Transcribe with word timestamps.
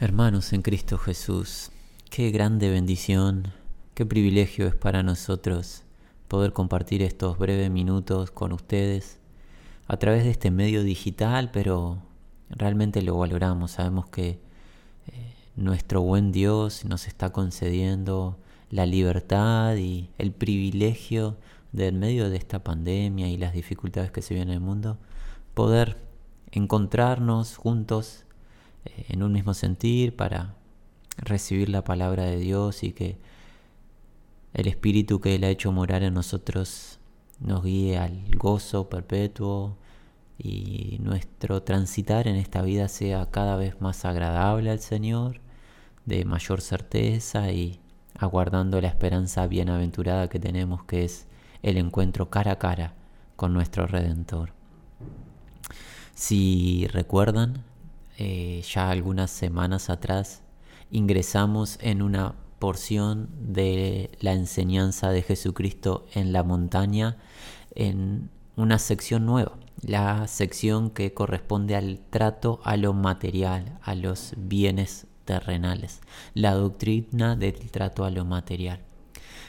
Hermanos 0.00 0.52
en 0.52 0.62
Cristo 0.62 0.96
Jesús, 0.96 1.72
qué 2.08 2.30
grande 2.30 2.70
bendición, 2.70 3.48
qué 3.94 4.06
privilegio 4.06 4.68
es 4.68 4.76
para 4.76 5.02
nosotros 5.02 5.82
poder 6.28 6.52
compartir 6.52 7.02
estos 7.02 7.36
breves 7.36 7.68
minutos 7.68 8.30
con 8.30 8.52
ustedes 8.52 9.18
a 9.88 9.96
través 9.96 10.22
de 10.22 10.30
este 10.30 10.52
medio 10.52 10.84
digital, 10.84 11.50
pero 11.52 12.00
realmente 12.48 13.02
lo 13.02 13.18
valoramos, 13.18 13.72
sabemos 13.72 14.06
que 14.06 14.28
eh, 15.08 15.34
nuestro 15.56 16.00
buen 16.00 16.30
Dios 16.30 16.84
nos 16.84 17.08
está 17.08 17.30
concediendo 17.30 18.38
la 18.70 18.86
libertad 18.86 19.74
y 19.74 20.10
el 20.16 20.30
privilegio 20.30 21.38
de 21.72 21.88
en 21.88 21.98
medio 21.98 22.30
de 22.30 22.36
esta 22.36 22.62
pandemia 22.62 23.26
y 23.26 23.36
las 23.36 23.52
dificultades 23.52 24.12
que 24.12 24.22
se 24.22 24.34
vienen 24.34 24.50
en 24.50 24.54
el 24.58 24.60
mundo, 24.60 24.96
poder 25.54 25.96
encontrarnos 26.52 27.56
juntos 27.56 28.26
en 29.08 29.22
un 29.22 29.32
mismo 29.32 29.54
sentir 29.54 30.16
para 30.16 30.54
recibir 31.16 31.68
la 31.68 31.84
palabra 31.84 32.24
de 32.24 32.38
Dios 32.38 32.82
y 32.82 32.92
que 32.92 33.18
el 34.54 34.66
Espíritu 34.66 35.20
que 35.20 35.34
Él 35.34 35.44
ha 35.44 35.50
hecho 35.50 35.72
morar 35.72 36.02
en 36.02 36.14
nosotros 36.14 36.98
nos 37.40 37.62
guíe 37.62 37.98
al 37.98 38.24
gozo 38.36 38.88
perpetuo 38.88 39.76
y 40.38 40.98
nuestro 41.00 41.62
transitar 41.62 42.28
en 42.28 42.36
esta 42.36 42.62
vida 42.62 42.88
sea 42.88 43.26
cada 43.30 43.56
vez 43.56 43.80
más 43.80 44.04
agradable 44.04 44.70
al 44.70 44.78
Señor, 44.78 45.40
de 46.06 46.24
mayor 46.24 46.60
certeza 46.60 47.50
y 47.52 47.80
aguardando 48.18 48.80
la 48.80 48.88
esperanza 48.88 49.46
bienaventurada 49.46 50.28
que 50.28 50.38
tenemos 50.38 50.84
que 50.84 51.04
es 51.04 51.26
el 51.62 51.76
encuentro 51.76 52.30
cara 52.30 52.52
a 52.52 52.58
cara 52.58 52.94
con 53.36 53.52
nuestro 53.52 53.86
Redentor. 53.86 54.52
Si 56.14 56.86
recuerdan, 56.88 57.64
eh, 58.18 58.62
ya 58.68 58.90
algunas 58.90 59.30
semanas 59.30 59.90
atrás 59.90 60.42
ingresamos 60.90 61.78
en 61.80 62.02
una 62.02 62.34
porción 62.58 63.28
de 63.38 64.10
la 64.18 64.32
enseñanza 64.32 65.10
de 65.10 65.22
Jesucristo 65.22 66.04
en 66.14 66.32
la 66.32 66.42
montaña 66.42 67.16
en 67.76 68.28
una 68.56 68.80
sección 68.80 69.24
nueva, 69.24 69.52
la 69.82 70.26
sección 70.26 70.90
que 70.90 71.14
corresponde 71.14 71.76
al 71.76 72.00
trato 72.10 72.60
a 72.64 72.76
lo 72.76 72.92
material, 72.92 73.78
a 73.82 73.94
los 73.94 74.34
bienes 74.36 75.06
terrenales, 75.24 76.00
la 76.34 76.54
doctrina 76.54 77.36
del 77.36 77.70
trato 77.70 78.04
a 78.04 78.10
lo 78.10 78.24
material. 78.24 78.80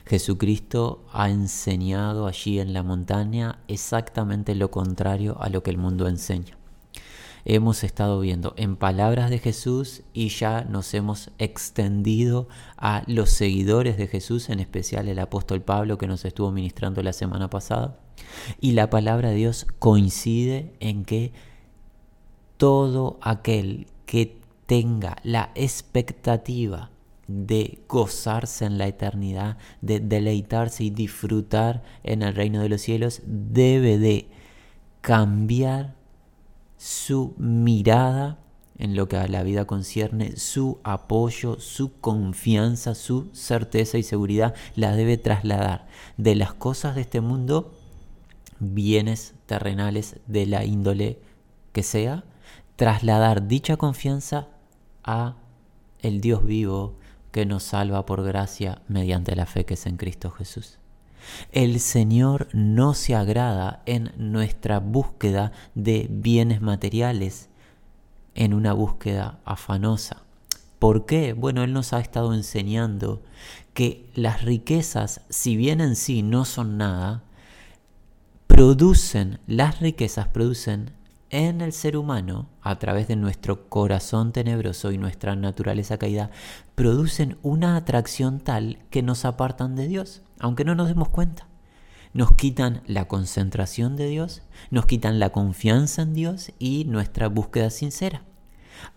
Jesucristo 0.05 1.07
ha 1.11 1.31
enseñado 1.31 2.27
allí 2.27 2.59
en 2.59 2.73
la 2.73 2.83
montaña 2.83 3.63
exactamente 3.67 4.53
lo 4.53 4.69
contrario 4.69 5.41
a 5.41 5.49
lo 5.49 5.63
que 5.63 5.71
el 5.71 5.79
mundo 5.79 6.07
enseña 6.07 6.58
hemos 7.45 7.83
estado 7.83 8.19
viendo 8.19 8.53
en 8.57 8.75
palabras 8.75 9.29
de 9.29 9.39
Jesús 9.39 10.01
y 10.13 10.29
ya 10.29 10.63
nos 10.63 10.93
hemos 10.93 11.31
extendido 11.37 12.47
a 12.77 13.03
los 13.07 13.29
seguidores 13.29 13.97
de 13.97 14.07
Jesús, 14.07 14.49
en 14.49 14.59
especial 14.59 15.07
el 15.07 15.19
apóstol 15.19 15.61
Pablo 15.61 15.97
que 15.97 16.07
nos 16.07 16.25
estuvo 16.25 16.51
ministrando 16.51 17.01
la 17.03 17.13
semana 17.13 17.49
pasada. 17.49 17.99
Y 18.59 18.73
la 18.73 18.89
palabra 18.89 19.29
de 19.29 19.35
Dios 19.35 19.65
coincide 19.79 20.73
en 20.79 21.05
que 21.05 21.31
todo 22.57 23.17
aquel 23.21 23.87
que 24.05 24.37
tenga 24.65 25.15
la 25.23 25.51
expectativa 25.55 26.91
de 27.27 27.83
gozarse 27.87 28.65
en 28.65 28.77
la 28.77 28.87
eternidad, 28.87 29.57
de 29.81 29.99
deleitarse 29.99 30.83
y 30.83 30.89
disfrutar 30.89 31.83
en 32.03 32.23
el 32.23 32.35
reino 32.35 32.61
de 32.61 32.69
los 32.69 32.81
cielos, 32.81 33.21
debe 33.25 33.97
de 33.97 34.27
cambiar 35.01 35.98
su 36.79 37.35
mirada 37.37 38.39
en 38.77 38.95
lo 38.95 39.09
que 39.09 39.17
a 39.17 39.27
la 39.27 39.43
vida 39.43 39.65
concierne, 39.65 40.37
su 40.37 40.79
apoyo, 40.83 41.59
su 41.59 41.99
confianza, 41.99 42.95
su 42.95 43.29
certeza 43.33 43.97
y 43.97 44.03
seguridad 44.03 44.55
la 44.75 44.95
debe 44.95 45.17
trasladar 45.17 45.87
de 46.15 46.35
las 46.35 46.53
cosas 46.53 46.95
de 46.95 47.01
este 47.01 47.19
mundo, 47.19 47.73
bienes 48.59 49.35
terrenales 49.45 50.15
de 50.27 50.45
la 50.45 50.63
índole 50.63 51.19
que 51.73 51.83
sea, 51.83 52.23
trasladar 52.77 53.47
dicha 53.47 53.75
confianza 53.75 54.47
a 55.03 55.35
el 55.99 56.21
Dios 56.21 56.45
vivo 56.45 56.97
que 57.33 57.45
nos 57.45 57.63
salva 57.63 58.05
por 58.05 58.23
gracia 58.23 58.81
mediante 58.87 59.35
la 59.35 59.45
fe 59.45 59.65
que 59.65 59.73
es 59.73 59.85
en 59.85 59.97
Cristo 59.97 60.31
Jesús. 60.31 60.78
El 61.51 61.79
Señor 61.79 62.47
no 62.53 62.93
se 62.93 63.15
agrada 63.15 63.81
en 63.85 64.11
nuestra 64.17 64.79
búsqueda 64.79 65.51
de 65.75 66.07
bienes 66.09 66.61
materiales, 66.61 67.49
en 68.35 68.53
una 68.53 68.73
búsqueda 68.73 69.39
afanosa. 69.45 70.23
¿Por 70.79 71.05
qué? 71.05 71.33
Bueno, 71.33 71.63
Él 71.63 71.73
nos 71.73 71.91
ha 71.93 71.99
estado 71.99 72.33
enseñando 72.33 73.21
que 73.73 74.09
las 74.15 74.43
riquezas, 74.43 75.21
si 75.29 75.57
bien 75.57 75.81
en 75.81 75.95
sí 75.95 76.21
no 76.21 76.45
son 76.45 76.77
nada, 76.77 77.23
producen, 78.47 79.39
las 79.45 79.79
riquezas 79.79 80.27
producen 80.29 80.91
en 81.29 81.61
el 81.61 81.73
ser 81.73 81.97
humano, 81.97 82.49
a 82.61 82.79
través 82.79 83.07
de 83.07 83.15
nuestro 83.15 83.69
corazón 83.69 84.31
tenebroso 84.31 84.91
y 84.91 84.97
nuestra 84.97 85.35
naturaleza 85.35 85.97
caída, 85.97 86.31
producen 86.75 87.37
una 87.43 87.75
atracción 87.75 88.39
tal 88.39 88.79
que 88.89 89.03
nos 89.03 89.25
apartan 89.25 89.75
de 89.75 89.87
Dios 89.87 90.21
aunque 90.39 90.65
no 90.65 90.73
nos 90.73 90.87
demos 90.87 91.09
cuenta. 91.09 91.47
Nos 92.13 92.31
quitan 92.31 92.81
la 92.87 93.07
concentración 93.07 93.95
de 93.95 94.07
Dios, 94.07 94.41
nos 94.71 94.87
quitan 94.87 95.19
la 95.19 95.29
confianza 95.29 96.01
en 96.01 96.13
Dios 96.13 96.51
y 96.57 96.85
nuestra 96.85 97.27
búsqueda 97.27 97.69
sincera. 97.69 98.23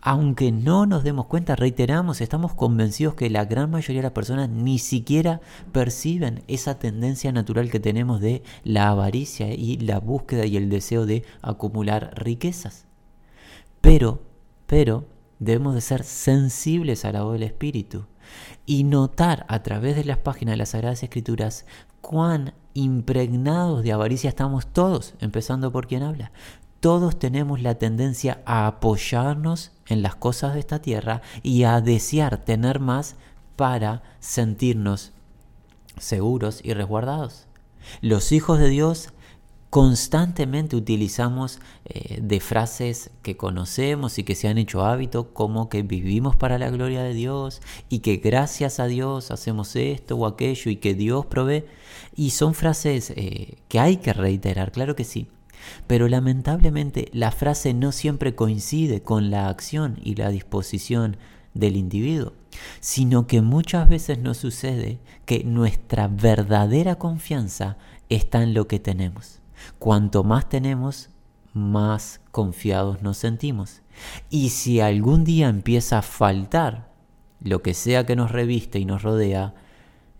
Aunque 0.00 0.53
no 0.53 0.87
nos 0.87 1.04
demos 1.04 1.26
cuenta, 1.26 1.56
reiteramos, 1.56 2.20
estamos 2.20 2.54
convencidos 2.54 3.15
que 3.15 3.31
la 3.31 3.44
gran 3.44 3.70
mayoría 3.70 4.00
de 4.00 4.06
las 4.06 4.12
personas 4.12 4.48
ni 4.48 4.78
siquiera 4.78 5.41
perciben 5.72 6.43
esa 6.48 6.78
tendencia 6.78 7.32
natural 7.32 7.70
que 7.70 7.81
tenemos 7.81 8.21
de 8.21 8.42
la 8.65 8.88
avaricia 8.88 9.53
y 9.53 9.78
la 9.78 10.00
búsqueda 10.00 10.47
y 10.47 10.56
el 10.56 10.69
deseo 10.69 11.06
de 11.06 11.25
acumular 11.41 12.12
riquezas. 12.16 12.87
Pero, 13.81 14.22
pero, 14.66 15.04
debemos 15.38 15.75
de 15.75 15.81
ser 15.81 16.04
sensibles 16.04 17.04
a 17.04 17.12
la 17.12 17.22
voz 17.22 17.34
del 17.34 17.42
Espíritu 17.42 18.06
y 18.66 18.84
notar 18.84 19.44
a 19.48 19.62
través 19.62 19.97
de 19.97 20.04
las 20.04 20.19
páginas 20.19 20.54
de 20.54 20.59
las 20.59 20.71
Sagradas 20.71 21.03
Escrituras 21.03 21.66
cuán 22.00 22.54
impregnados 22.75 23.82
de 23.82 23.92
avaricia 23.92 24.28
estamos 24.28 24.66
todos, 24.66 25.15
empezando 25.21 25.72
por 25.72 25.87
quien 25.87 26.03
habla. 26.03 26.32
Todos 26.82 27.16
tenemos 27.16 27.62
la 27.62 27.76
tendencia 27.76 28.43
a 28.44 28.66
apoyarnos 28.66 29.70
en 29.87 30.03
las 30.03 30.16
cosas 30.16 30.54
de 30.54 30.59
esta 30.59 30.81
tierra 30.81 31.22
y 31.44 31.62
a 31.62 31.81
desear 31.81 32.38
tener 32.38 32.81
más 32.81 33.15
para 33.54 34.03
sentirnos 34.19 35.12
seguros 35.97 36.60
y 36.65 36.75
resguardados. 36.75 37.47
Los 38.00 38.32
hijos 38.32 38.59
de 38.59 38.69
Dios 38.69 39.10
constantemente 39.71 40.75
utilizamos 40.75 41.60
eh, 41.84 42.19
de 42.21 42.41
frases 42.41 43.12
que 43.22 43.37
conocemos 43.37 44.19
y 44.19 44.25
que 44.25 44.34
se 44.34 44.48
han 44.48 44.59
hecho 44.59 44.84
hábito, 44.84 45.32
como 45.32 45.69
que 45.69 45.84
vivimos 45.84 46.34
para 46.34 46.59
la 46.59 46.69
gloria 46.69 47.04
de 47.04 47.15
Dios 47.15 47.62
y 47.91 48.00
que 48.00 48.16
gracias 48.16 48.81
a 48.81 48.87
Dios 48.88 49.31
hacemos 49.31 49.76
esto 49.76 50.16
o 50.16 50.26
aquello 50.26 50.69
y 50.69 50.78
que 50.78 50.94
Dios 50.94 51.26
provee. 51.26 51.65
Y 52.16 52.31
son 52.31 52.54
frases 52.54 53.10
eh, 53.10 53.59
que 53.69 53.78
hay 53.78 53.98
que 53.98 54.12
reiterar, 54.12 54.72
claro 54.72 54.97
que 54.97 55.04
sí. 55.04 55.28
Pero 55.86 56.08
lamentablemente 56.08 57.08
la 57.12 57.30
frase 57.30 57.74
no 57.74 57.92
siempre 57.92 58.34
coincide 58.34 59.02
con 59.02 59.30
la 59.30 59.48
acción 59.48 59.98
y 60.02 60.14
la 60.14 60.30
disposición 60.30 61.16
del 61.54 61.76
individuo, 61.76 62.32
sino 62.80 63.26
que 63.26 63.42
muchas 63.42 63.88
veces 63.88 64.18
nos 64.18 64.38
sucede 64.38 65.00
que 65.26 65.44
nuestra 65.44 66.08
verdadera 66.08 66.96
confianza 66.96 67.76
está 68.08 68.42
en 68.42 68.54
lo 68.54 68.68
que 68.68 68.78
tenemos. 68.78 69.40
Cuanto 69.78 70.24
más 70.24 70.48
tenemos, 70.48 71.10
más 71.52 72.20
confiados 72.30 73.02
nos 73.02 73.18
sentimos. 73.18 73.82
Y 74.30 74.50
si 74.50 74.80
algún 74.80 75.24
día 75.24 75.48
empieza 75.48 75.98
a 75.98 76.02
faltar 76.02 76.91
lo 77.41 77.62
que 77.62 77.74
sea 77.74 78.06
que 78.06 78.16
nos 78.16 78.30
reviste 78.30 78.78
y 78.78 78.84
nos 78.84 79.03
rodea, 79.03 79.54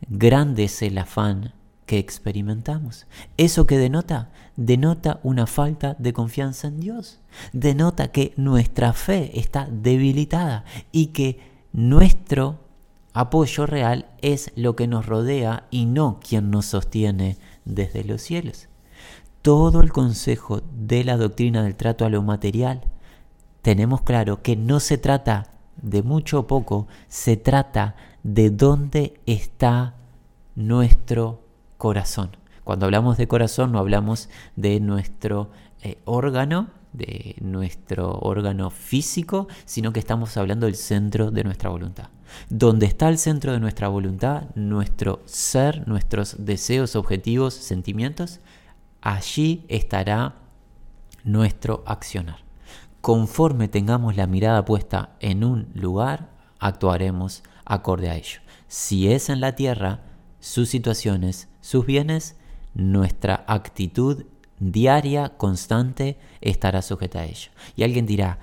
grande 0.09 0.65
es 0.65 0.83
el 0.83 0.99
afán 0.99 1.55
que 1.87 1.99
experimentamos. 1.99 3.07
¿Eso 3.37 3.67
que 3.67 3.79
denota? 3.79 4.31
Denota 4.57 5.21
una 5.23 5.47
falta 5.47 5.97
de 5.99 6.13
confianza 6.13 6.69
en 6.69 6.81
Dios. 6.81 7.21
Denota 7.53 8.09
que 8.09 8.35
nuestra 8.37 8.93
fe 8.93 9.39
está 9.39 9.69
debilitada 9.71 10.65
y 10.91 11.07
que 11.07 11.41
nuestro 11.73 12.61
apoyo 13.15 13.67
real 13.67 14.07
es 14.21 14.53
lo 14.57 14.77
que 14.77 14.87
nos 14.87 15.07
rodea 15.07 15.67
y 15.71 15.87
no 15.87 16.21
quien 16.21 16.51
nos 16.51 16.67
sostiene 16.67 17.37
desde 17.65 18.05
los 18.05 18.23
cielos 18.23 18.69
todo 19.43 19.81
el 19.81 19.93
consejo 19.93 20.63
de 20.73 21.05
la 21.05 21.17
doctrina 21.17 21.65
del 21.65 21.75
trato 21.75 22.05
a 22.05 22.09
lo 22.09 22.23
material, 22.23 22.81
tenemos 23.61 24.03
claro 24.03 24.41
que 24.41 24.57
no 24.57 24.81
se 24.81 24.99
trata 24.99 25.49
de 25.83 26.03
mucho 26.03 26.41
o 26.41 26.47
poco, 26.47 26.87
se 27.09 27.37
trata 27.37 27.97
de 28.23 28.51
dónde 28.51 29.21
está 29.27 29.97
nuestro 30.55 31.43
corazón. 31.77 32.31
Cuando 32.65 32.87
hablamos 32.87 33.17
de 33.17 33.29
corazón 33.29 33.73
no 33.73 33.79
hablamos 33.79 34.29
de 34.57 34.81
nuestro 34.81 35.51
eh, 35.83 35.99
órgano 36.05 36.71
de 36.93 37.37
nuestro 37.41 38.19
órgano 38.21 38.71
físico, 38.71 39.49
sino 39.65 39.93
que 39.93 40.01
estamos 40.01 40.37
hablando 40.37 40.67
del 40.67 40.77
centro 40.77 41.31
de 41.31 41.45
nuestra 41.45 41.71
voluntad. 41.71 42.09
Donde 42.49 42.87
está 42.87 43.09
el 43.09 43.19
centro 43.19 43.53
de 43.53 43.61
nuestra 43.61 43.89
voluntad, 43.89 44.45
nuestro 44.55 45.21
ser, 45.25 45.87
nuestros 45.89 46.45
deseos, 46.45 46.97
objetivos, 46.97 47.55
sentimientos, 47.55 48.41
allí 49.01 49.65
estará 49.69 50.35
nuestro 51.25 51.83
accionar. 51.87 52.39
Conforme 53.01 53.69
tengamos 53.69 54.17
la 54.17 54.27
mirada 54.27 54.65
puesta 54.65 55.17
en 55.21 55.45
un 55.45 55.69
lugar, 55.75 56.31
actuaremos 56.59 57.43
acorde 57.65 58.11
a 58.11 58.17
ello. 58.17 58.41
Si 58.69 59.11
es 59.11 59.29
en 59.29 59.41
la 59.41 59.55
tierra, 59.57 60.01
sus 60.41 60.69
situaciones, 60.69 61.49
sus 61.61 61.85
bienes, 61.85 62.37
nuestra 62.75 63.45
actitud 63.47 64.25
diaria, 64.59 65.31
constante, 65.31 66.19
estará 66.41 66.83
sujeta 66.83 67.21
a 67.21 67.25
ello. 67.25 67.51
Y 67.77 67.83
alguien 67.83 68.07
dirá, 68.07 68.39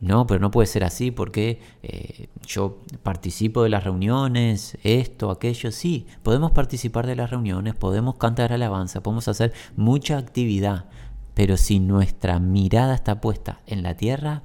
no, 0.00 0.26
pero 0.26 0.40
no 0.40 0.50
puede 0.50 0.66
ser 0.66 0.84
así 0.84 1.10
porque 1.10 1.60
eh, 1.82 2.28
yo 2.46 2.82
participo 3.02 3.62
de 3.62 3.68
las 3.68 3.82
reuniones, 3.82 4.78
esto, 4.84 5.30
aquello, 5.30 5.72
sí, 5.72 6.06
podemos 6.22 6.52
participar 6.52 7.06
de 7.06 7.16
las 7.16 7.30
reuniones, 7.30 7.74
podemos 7.74 8.14
cantar 8.16 8.52
alabanza, 8.52 9.02
podemos 9.02 9.26
hacer 9.26 9.52
mucha 9.76 10.16
actividad, 10.16 10.86
pero 11.34 11.56
si 11.56 11.80
nuestra 11.80 12.38
mirada 12.38 12.94
está 12.94 13.20
puesta 13.20 13.58
en 13.66 13.82
la 13.82 13.96
tierra, 13.96 14.42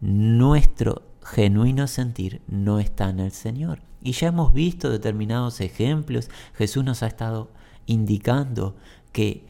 nuestro 0.00 1.02
genuino 1.22 1.86
sentir 1.86 2.40
no 2.46 2.80
está 2.80 3.10
en 3.10 3.20
el 3.20 3.32
Señor. 3.32 3.82
Y 4.00 4.12
ya 4.12 4.28
hemos 4.28 4.54
visto 4.54 4.90
determinados 4.90 5.60
ejemplos, 5.60 6.30
Jesús 6.54 6.84
nos 6.84 7.02
ha 7.02 7.06
estado 7.06 7.50
indicando 7.88 8.76
que 9.10 9.44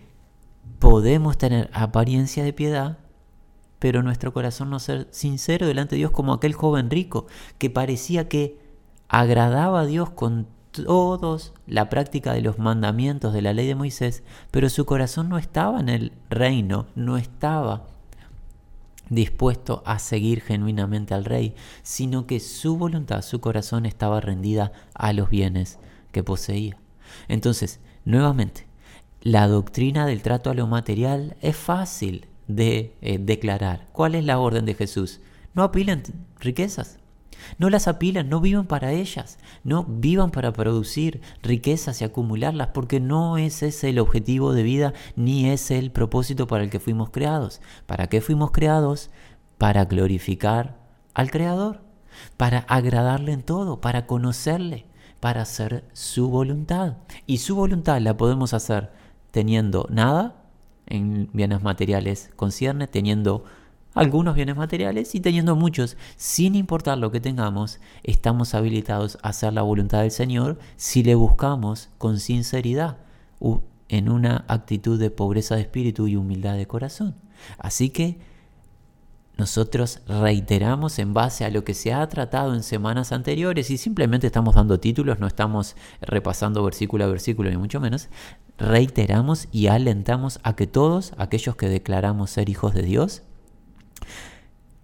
podemos 0.79 1.37
tener 1.37 1.69
apariencia 1.75 2.45
de 2.45 2.55
piedad, 2.55 2.99
pero 3.79 4.03
nuestro 4.03 4.33
corazón 4.33 4.71
no 4.71 4.79
ser 4.79 5.09
sincero 5.11 5.67
delante 5.67 5.95
de 5.95 5.99
Dios 5.99 6.13
como 6.13 6.33
aquel 6.33 6.55
joven 6.55 6.89
rico 6.89 7.27
que 7.59 7.69
parecía 7.69 8.29
que 8.29 8.59
agradaba 9.09 9.81
a 9.81 9.87
Dios 9.87 10.11
con 10.11 10.47
todos 10.71 11.53
la 11.67 11.89
práctica 11.89 12.33
de 12.33 12.43
los 12.43 12.59
mandamientos 12.59 13.33
de 13.33 13.43
la 13.43 13.53
ley 13.53 13.67
de 13.67 13.75
Moisés, 13.75 14.23
pero 14.51 14.71
su 14.71 14.87
corazón 14.87 15.29
no 15.29 15.37
estaba 15.39 15.81
en 15.81 15.89
el 15.89 16.13
reino, 16.31 16.87
no 16.95 17.19
estaba 17.19 17.87
dispuesto 19.11 19.83
a 19.87 19.99
seguir 19.99 20.43
genuinamente 20.43 21.15
al 21.15 21.25
rey, 21.25 21.55
sino 21.83 22.27
que 22.27 22.39
su 22.41 22.77
voluntad, 22.77 23.23
su 23.23 23.41
corazón 23.41 23.87
estaba 23.87 24.21
rendida 24.21 24.73
a 24.95 25.13
los 25.13 25.31
bienes 25.31 25.79
que 26.13 26.23
poseía. 26.23 26.77
Entonces, 27.27 27.81
nuevamente, 28.09 28.67
la 29.21 29.47
doctrina 29.47 30.07
del 30.07 30.23
trato 30.23 30.51
a 30.51 30.55
lo 30.55 30.67
material 30.67 31.37
es 31.41 31.57
fácil 31.57 32.27
de 32.47 32.97
eh, 33.03 33.19
declarar. 33.19 33.89
¿Cuál 33.93 34.15
es 34.15 34.25
la 34.25 34.39
orden 34.39 34.65
de 34.65 34.75
Jesús? 34.75 35.21
No 35.55 35.63
apilen 35.63 36.03
riquezas. 36.41 36.99
No 37.59 37.71
las 37.71 37.87
apilen, 37.87 38.29
no 38.29 38.41
vivan 38.41 38.67
para 38.67 38.93
ellas, 38.93 39.39
no 39.63 39.85
vivan 39.85 40.31
para 40.31 40.53
producir 40.53 41.21
riquezas 41.43 42.01
y 42.01 42.05
acumularlas, 42.05 42.69
porque 42.69 42.99
no 42.99 43.39
es 43.39 43.63
ese 43.63 43.91
el 43.91 44.01
objetivo 44.01 44.55
de 44.55 44.65
vida 44.65 44.93
ni 45.15 45.49
es 45.49 45.71
el 45.71 45.93
propósito 45.93 46.49
para 46.49 46.65
el 46.65 46.71
que 46.71 46.81
fuimos 46.81 47.11
creados. 47.11 47.61
¿Para 47.87 48.09
qué 48.09 48.21
fuimos 48.21 48.51
creados? 48.51 49.11
Para 49.57 49.85
glorificar 49.85 50.79
al 51.15 51.31
Creador, 51.31 51.83
para 52.37 52.61
agradarle 52.61 53.33
en 53.33 53.43
todo, 53.43 53.81
para 53.81 54.07
conocerle, 54.07 54.88
para 55.21 55.43
hacer 55.43 55.85
su 55.93 56.29
voluntad. 56.29 56.97
Y 57.27 57.39
su 57.39 57.57
voluntad 57.57 58.01
la 58.01 58.17
podemos 58.17 58.55
hacer 58.55 58.91
teniendo 59.31 59.87
nada 59.91 60.37
en 60.87 61.29
bienes 61.33 61.63
materiales 61.63 62.31
concierne, 62.37 62.87
teniendo 62.87 63.45
algunos 63.95 64.35
bienes 64.35 64.57
materiales 64.57 65.15
y 65.15 65.21
teniendo 65.21 65.57
muchos, 65.57 65.97
sin 66.17 66.55
importar 66.55 66.99
lo 66.99 67.11
que 67.11 67.21
tengamos, 67.21 67.81
estamos 68.05 68.55
habilitados 68.55 69.19
a 69.23 69.31
hacer 69.31 69.53
la 69.53 69.63
voluntad 69.63 70.03
del 70.03 70.11
Señor 70.11 70.59
si 70.77 71.03
le 71.03 71.15
buscamos 71.15 71.91
con 71.99 72.21
sinceridad, 72.21 72.99
en 73.89 74.09
una 74.09 74.45
actitud 74.49 74.99
de 74.99 75.11
pobreza 75.11 75.57
de 75.57 75.63
espíritu 75.63 76.07
y 76.07 76.17
humildad 76.17 76.57
de 76.57 76.67
corazón. 76.67 77.17
Así 77.59 77.91
que 77.91 78.19
nosotros 79.39 80.01
reiteramos 80.09 80.99
en 80.99 81.15
base 81.15 81.45
a 81.45 81.51
lo 81.51 81.63
que 81.63 81.73
se 81.73 81.93
ha 81.93 82.07
tratado 82.09 82.55
en 82.55 82.65
semanas 82.65 83.13
anteriores 83.13 83.71
y 83.71 83.79
simplemente 83.79 84.27
estamos 84.27 84.57
dando 84.57 84.81
títulos, 84.81 85.21
no 85.21 85.29
estamos 85.29 85.77
repasando 86.01 86.65
versículo 86.65 87.05
a 87.05 87.09
versículo 87.09 87.49
ni 87.49 87.57
mucho 87.57 87.79
menos, 87.79 88.09
reiteramos 88.59 89.47
y 89.53 89.69
alentamos 89.69 90.41
a 90.43 90.57
que 90.57 90.67
todos 90.67 91.13
aquellos 91.19 91.55
que 91.55 91.69
declaramos 91.69 92.31
ser 92.31 92.49
hijos 92.49 92.75
de 92.75 92.83
Dios, 92.83 93.23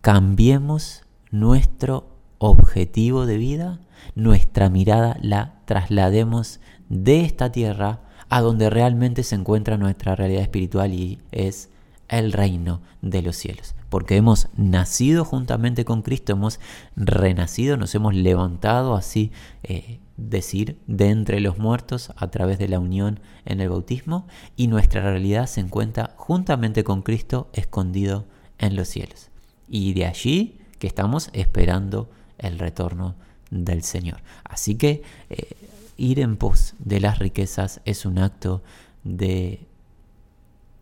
cambiemos 0.00 1.02
nuestro 1.32 2.16
objetivo 2.38 3.26
de 3.26 3.38
vida, 3.38 3.80
nuestra 4.14 4.70
mirada 4.70 5.16
la 5.20 5.62
traslademos 5.64 6.60
de 6.88 7.22
esta 7.22 7.50
tierra 7.50 8.02
a 8.28 8.40
donde 8.40 8.70
realmente 8.70 9.24
se 9.24 9.34
encuentra 9.34 9.78
nuestra 9.78 10.14
realidad 10.14 10.42
espiritual 10.42 10.92
y 10.92 11.18
es 11.32 11.70
el 12.08 12.32
reino 12.32 12.80
de 13.02 13.22
los 13.22 13.36
cielos. 13.36 13.74
Porque 13.88 14.16
hemos 14.16 14.48
nacido 14.56 15.24
juntamente 15.24 15.84
con 15.84 16.02
Cristo, 16.02 16.32
hemos 16.32 16.60
renacido, 16.96 17.76
nos 17.76 17.94
hemos 17.94 18.14
levantado 18.14 18.94
así, 18.94 19.30
eh, 19.62 20.00
decir, 20.16 20.78
de 20.86 21.10
entre 21.10 21.40
los 21.40 21.58
muertos 21.58 22.12
a 22.16 22.30
través 22.30 22.58
de 22.58 22.68
la 22.68 22.78
unión 22.78 23.20
en 23.44 23.60
el 23.60 23.68
bautismo, 23.68 24.26
y 24.56 24.66
nuestra 24.66 25.02
realidad 25.02 25.46
se 25.46 25.60
encuentra 25.60 26.14
juntamente 26.16 26.84
con 26.84 27.02
Cristo 27.02 27.48
escondido 27.52 28.26
en 28.58 28.76
los 28.76 28.88
cielos. 28.88 29.30
Y 29.68 29.94
de 29.94 30.06
allí 30.06 30.58
que 30.78 30.86
estamos 30.86 31.30
esperando 31.32 32.10
el 32.38 32.58
retorno 32.58 33.14
del 33.50 33.82
Señor. 33.82 34.18
Así 34.44 34.74
que 34.74 35.02
eh, 35.30 35.56
ir 35.96 36.20
en 36.20 36.36
pos 36.36 36.74
de 36.78 37.00
las 37.00 37.18
riquezas 37.18 37.80
es 37.84 38.04
un 38.04 38.18
acto 38.18 38.62
de 39.04 39.66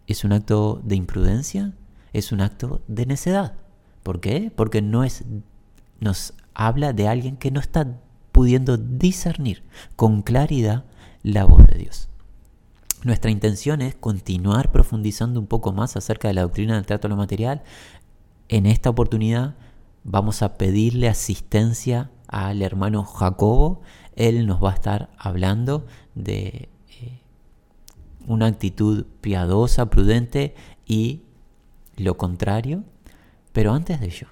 es 0.07 0.25
un 0.25 0.33
acto 0.33 0.81
de 0.85 0.97
imprudencia, 0.97 1.73
es 2.13 2.33
un 2.33 2.41
acto 2.41 2.83
de 2.89 3.07
necedad. 3.07 3.55
¿Por 4.03 4.21
qué? 4.21 4.53
Porque 4.55 4.83
no 4.83 5.05
es, 5.05 5.25
nos 6.01 6.35
habla 6.55 6.93
de 6.93 7.09
alguien 7.09 7.37
que 7.37 7.51
no 7.51 7.61
está 7.61 7.99
pudiendo 8.33 8.77
discernir 8.77 9.63
con 9.97 10.23
claridad 10.23 10.85
la 11.23 11.45
voz 11.45 11.67
de 11.67 11.79
Dios. 11.79 12.09
Nuestra 13.05 13.31
intención 13.31 13.83
es 13.83 13.95
continuar 13.95 14.71
profundizando 14.71 15.41
un 15.41 15.47
poco 15.47 15.73
más 15.73 15.97
acerca 15.97 16.29
de 16.29 16.35
la 16.35 16.43
doctrina 16.43 16.75
del 16.75 16.87
trato 16.87 17.09
a 17.09 17.11
lo 17.11 17.17
material. 17.17 17.63
En 18.49 18.67
esta 18.67 18.91
oportunidad 18.91 19.57
vamos 20.05 20.43
a 20.43 20.57
pedirle 20.57 21.09
asistencia 21.09 22.11
al 22.29 22.63
hermano 22.63 23.05
Jacobo. 23.05 23.83
Él 24.15 24.47
nos 24.47 24.63
va 24.63 24.71
a 24.71 24.75
estar 24.75 25.11
hablando 25.19 25.87
de 26.15 26.69
una 28.27 28.47
actitud 28.47 29.07
piadosa, 29.21 29.91
prudente 29.91 30.55
y 30.87 31.23
lo 31.97 32.17
contrario. 32.17 32.85
Pero 33.53 33.75
antes 33.75 34.01
de 34.01 34.07
ello, 34.07 34.29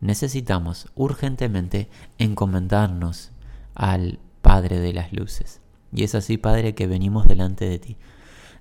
necesitamos 0.00 0.88
urgentemente 0.94 1.88
encomendarnos 2.18 3.32
al 3.74 4.18
Padre 4.42 4.80
de 4.80 4.92
las 4.92 5.12
Luces. 5.12 5.60
Y 5.92 6.02
es 6.02 6.14
así, 6.14 6.36
Padre, 6.36 6.74
que 6.74 6.86
venimos 6.86 7.26
delante 7.26 7.68
de 7.68 7.78
ti, 7.78 7.96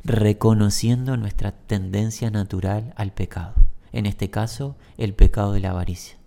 reconociendo 0.04 1.18
nuestra 1.18 1.52
tendencia 1.52 2.30
natural 2.30 2.94
al 2.96 3.12
pecado. 3.12 3.54
En 3.92 4.06
este 4.06 4.30
caso, 4.30 4.76
el 4.98 5.14
pecado 5.14 5.54
de 5.54 5.62
la 5.62 5.72
avaricia. 5.72 6.18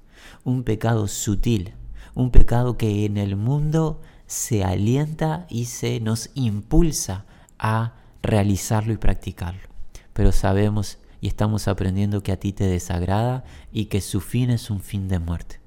Un 0.44 0.64
pecado 0.64 1.06
sutil, 1.06 1.74
un 2.14 2.30
pecado 2.30 2.76
que 2.76 3.04
en 3.04 3.16
el 3.16 3.36
mundo 3.36 4.00
se 4.26 4.64
alienta 4.64 5.46
y 5.48 5.66
se 5.66 6.00
nos 6.00 6.30
impulsa 6.34 7.24
a 7.58 7.94
realizarlo 8.22 8.92
y 8.92 8.96
practicarlo. 8.96 9.68
Pero 10.12 10.32
sabemos 10.32 10.98
y 11.20 11.28
estamos 11.28 11.68
aprendiendo 11.68 12.22
que 12.22 12.32
a 12.32 12.38
ti 12.38 12.52
te 12.52 12.64
desagrada 12.64 13.44
y 13.72 13.86
que 13.86 14.00
su 14.00 14.20
fin 14.20 14.50
es 14.50 14.70
un 14.70 14.80
fin 14.80 15.08
de 15.08 15.18
muerte. 15.18 15.60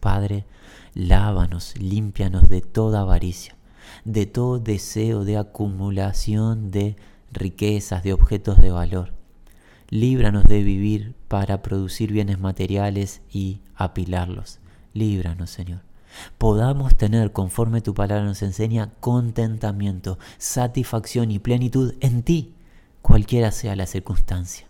Padre, 0.00 0.44
lávanos, 0.94 1.74
límpianos 1.78 2.48
de 2.48 2.60
toda 2.60 3.00
avaricia, 3.00 3.56
de 4.04 4.26
todo 4.26 4.58
deseo 4.58 5.24
de 5.24 5.36
acumulación 5.36 6.70
de 6.70 6.96
riquezas, 7.32 8.02
de 8.02 8.12
objetos 8.12 8.60
de 8.60 8.70
valor. 8.70 9.12
Líbranos 9.90 10.44
de 10.44 10.62
vivir 10.62 11.14
para 11.28 11.62
producir 11.62 12.12
bienes 12.12 12.38
materiales 12.38 13.22
y 13.30 13.60
apilarlos. 13.74 14.60
Líbranos, 14.92 15.50
Señor 15.50 15.87
podamos 16.38 16.96
tener, 16.96 17.32
conforme 17.32 17.80
tu 17.80 17.94
palabra 17.94 18.24
nos 18.24 18.42
enseña, 18.42 18.90
contentamiento, 19.00 20.18
satisfacción 20.38 21.30
y 21.30 21.38
plenitud 21.38 21.94
en 22.00 22.22
ti, 22.22 22.54
cualquiera 23.02 23.52
sea 23.52 23.76
la 23.76 23.86
circunstancia. 23.86 24.66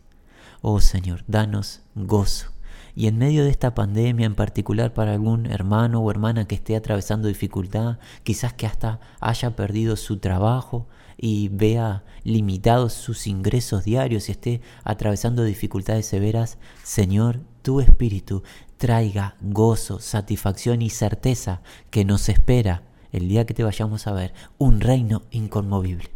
Oh 0.61 0.81
Señor, 0.81 1.25
danos 1.29 1.83
gozo 1.95 2.49
Y 2.95 3.07
en 3.07 3.17
medio 3.17 3.45
de 3.45 3.51
esta 3.51 3.75
pandemia, 3.75 4.27
en 4.27 4.35
particular 4.35 4.93
para 4.93 5.13
algún 5.13 5.47
hermano 5.47 6.01
o 6.01 6.11
hermana 6.11 6.47
que 6.47 6.57
esté 6.57 6.75
atravesando 6.75 7.29
dificultad, 7.29 7.99
quizás 8.25 8.53
que 8.55 8.67
hasta 8.67 9.01
haya 9.21 9.55
perdido 9.55 9.97
su 9.97 10.19
trabajo 10.19 10.87
y 11.17 11.49
vea 11.49 12.05
limitados 12.23 12.93
sus 12.93 13.27
ingresos 13.27 13.85
diarios 13.85 14.29
y 14.29 14.33
esté 14.33 14.61
atravesando 14.85 15.45
dificultades 15.45 16.07
severas, 16.07 16.59
Señor, 16.83 17.41
tu 17.63 17.81
Espíritu 17.81 18.43
traiga 18.79 19.37
gozo, 19.41 20.01
satisfacción 20.01 20.81
y 20.81 20.91
certeza 20.91 21.61
que 21.91 22.05
nos 22.05 22.29
espera 22.29 22.83
el 23.13 23.29
día 23.29 23.47
que 23.47 23.55
te 23.55 23.65
vayamos 23.65 24.07
a 24.07 24.13
ver, 24.13 24.33
un 24.59 24.81
reino 24.81 25.23
inconmovible. 25.31 26.11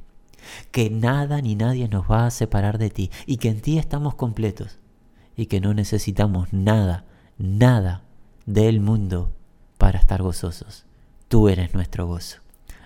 Que 0.71 0.91
nada 0.91 1.41
ni 1.41 1.55
nadie 1.55 1.89
nos 1.89 2.11
va 2.11 2.27
a 2.27 2.31
separar 2.31 2.79
de 2.79 2.91
ti 2.91 3.11
y 3.27 3.37
que 3.37 3.49
en 3.49 3.61
ti 3.61 3.79
estamos 3.79 4.15
completos 4.15 4.79
y 5.37 5.47
que 5.47 5.61
no 5.61 5.75
necesitamos 5.75 6.53
nada, 6.53 7.05
nada 7.39 8.03
del 8.47 8.81
mundo 8.81 9.33
para 9.79 9.99
estar 9.99 10.23
gozosos. 10.23 10.85
Tú 11.29 11.49
eres 11.49 11.75
nuestro 11.75 12.07
gozo. 12.07 12.39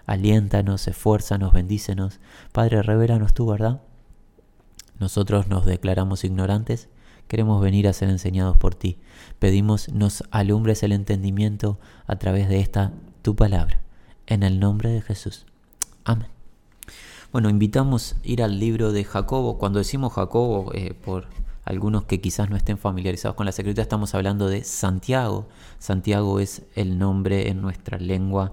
Aliéntanos, 0.06 0.86
esfuérzanos, 0.86 1.52
bendícenos. 1.52 2.20
Padre, 2.52 2.82
revelanos 2.82 3.34
tú, 3.34 3.46
¿verdad? 3.46 3.80
Nosotros 4.98 5.48
nos 5.48 5.66
declaramos 5.66 6.24
ignorantes, 6.24 6.88
queremos 7.28 7.60
venir 7.60 7.88
a 7.88 7.92
ser 7.92 8.08
enseñados 8.08 8.56
por 8.56 8.74
ti. 8.74 8.98
Pedimos 9.38 9.90
nos 9.90 10.24
alumbres 10.30 10.82
el 10.82 10.92
entendimiento 10.92 11.78
a 12.06 12.16
través 12.16 12.48
de 12.48 12.60
esta 12.60 12.92
tu 13.22 13.36
palabra. 13.36 13.80
En 14.26 14.42
el 14.42 14.58
nombre 14.60 14.90
de 14.90 15.02
Jesús. 15.02 15.46
Amén. 16.04 16.28
Bueno, 17.32 17.50
invitamos 17.50 18.14
a 18.14 18.16
ir 18.22 18.42
al 18.42 18.58
libro 18.58 18.92
de 18.92 19.04
Jacobo. 19.04 19.58
Cuando 19.58 19.78
decimos 19.78 20.12
Jacobo, 20.14 20.72
eh, 20.74 20.94
por 20.94 21.26
algunos 21.64 22.04
que 22.04 22.20
quizás 22.20 22.48
no 22.48 22.56
estén 22.56 22.78
familiarizados 22.78 23.36
con 23.36 23.44
la 23.44 23.50
escritura, 23.50 23.82
estamos 23.82 24.14
hablando 24.14 24.48
de 24.48 24.64
Santiago. 24.64 25.46
Santiago 25.78 26.40
es 26.40 26.62
el 26.76 26.98
nombre 26.98 27.50
en 27.50 27.60
nuestra 27.60 27.98
lengua, 27.98 28.52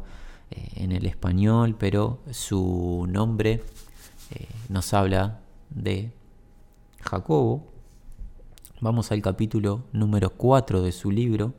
eh, 0.51 0.67
en 0.75 0.91
el 0.91 1.05
español, 1.05 1.75
pero 1.77 2.19
su 2.31 3.05
nombre 3.07 3.63
eh, 4.31 4.47
nos 4.69 4.93
habla 4.93 5.39
de 5.69 6.11
Jacobo. 6.99 7.72
Vamos 8.83 9.13
al 9.13 9.21
capítulo 9.21 9.85
número 9.93 10.31
4 10.31 10.81
de 10.81 10.91
su 10.91 11.09
libro. 11.09 11.53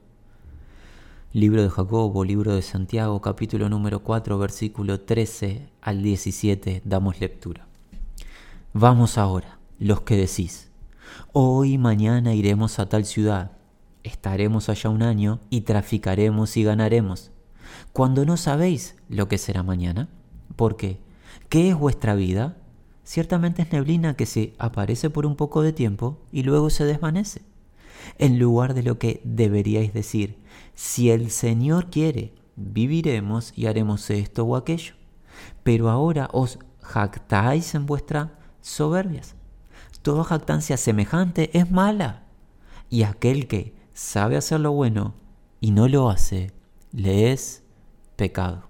Libro 1.32 1.62
de 1.62 1.70
Jacobo, 1.70 2.22
libro 2.22 2.54
de 2.54 2.60
Santiago, 2.60 3.22
capítulo 3.22 3.70
número 3.70 4.00
4, 4.00 4.38
versículo 4.38 5.00
13 5.00 5.70
al 5.80 6.02
17, 6.02 6.82
damos 6.84 7.20
lectura. 7.20 7.66
Vamos 8.74 9.16
ahora, 9.16 9.58
los 9.78 10.02
que 10.02 10.18
decís, 10.18 10.70
Hoy 11.32 11.78
mañana 11.78 12.34
iremos 12.34 12.78
a 12.78 12.90
tal 12.90 13.06
ciudad, 13.06 13.52
estaremos 14.02 14.68
allá 14.68 14.90
un 14.90 15.02
año 15.02 15.40
y 15.48 15.62
traficaremos 15.62 16.58
y 16.58 16.62
ganaremos, 16.64 17.30
cuando 17.94 18.26
no 18.26 18.36
sabéis 18.36 18.96
lo 19.08 19.28
que 19.28 19.38
será 19.38 19.62
mañana. 19.62 20.10
¿Por 20.56 20.76
qué? 20.76 21.00
¿Qué 21.48 21.70
es 21.70 21.74
vuestra 21.74 22.16
vida? 22.16 22.58
Ciertamente 23.04 23.62
es 23.62 23.72
neblina 23.72 24.14
que 24.14 24.26
se 24.26 24.54
aparece 24.58 25.10
por 25.10 25.26
un 25.26 25.36
poco 25.36 25.62
de 25.62 25.72
tiempo 25.72 26.18
y 26.32 26.42
luego 26.42 26.70
se 26.70 26.84
desvanece. 26.84 27.42
En 28.18 28.38
lugar 28.38 28.74
de 28.74 28.82
lo 28.82 28.98
que 28.98 29.20
deberíais 29.24 29.92
decir, 29.92 30.38
si 30.74 31.10
el 31.10 31.30
Señor 31.30 31.90
quiere, 31.90 32.34
viviremos 32.56 33.52
y 33.56 33.66
haremos 33.66 34.08
esto 34.10 34.44
o 34.44 34.56
aquello. 34.56 34.94
Pero 35.62 35.90
ahora 35.90 36.28
os 36.32 36.58
jactáis 36.80 37.74
en 37.74 37.86
vuestras 37.86 38.30
soberbias. 38.60 39.34
Toda 40.02 40.24
jactancia 40.24 40.76
semejante 40.76 41.56
es 41.56 41.70
mala. 41.70 42.24
Y 42.90 43.02
aquel 43.02 43.48
que 43.48 43.74
sabe 43.92 44.36
hacer 44.36 44.60
lo 44.60 44.72
bueno 44.72 45.14
y 45.60 45.70
no 45.70 45.88
lo 45.88 46.10
hace, 46.10 46.52
le 46.92 47.32
es 47.32 47.62
pecado. 48.16 48.64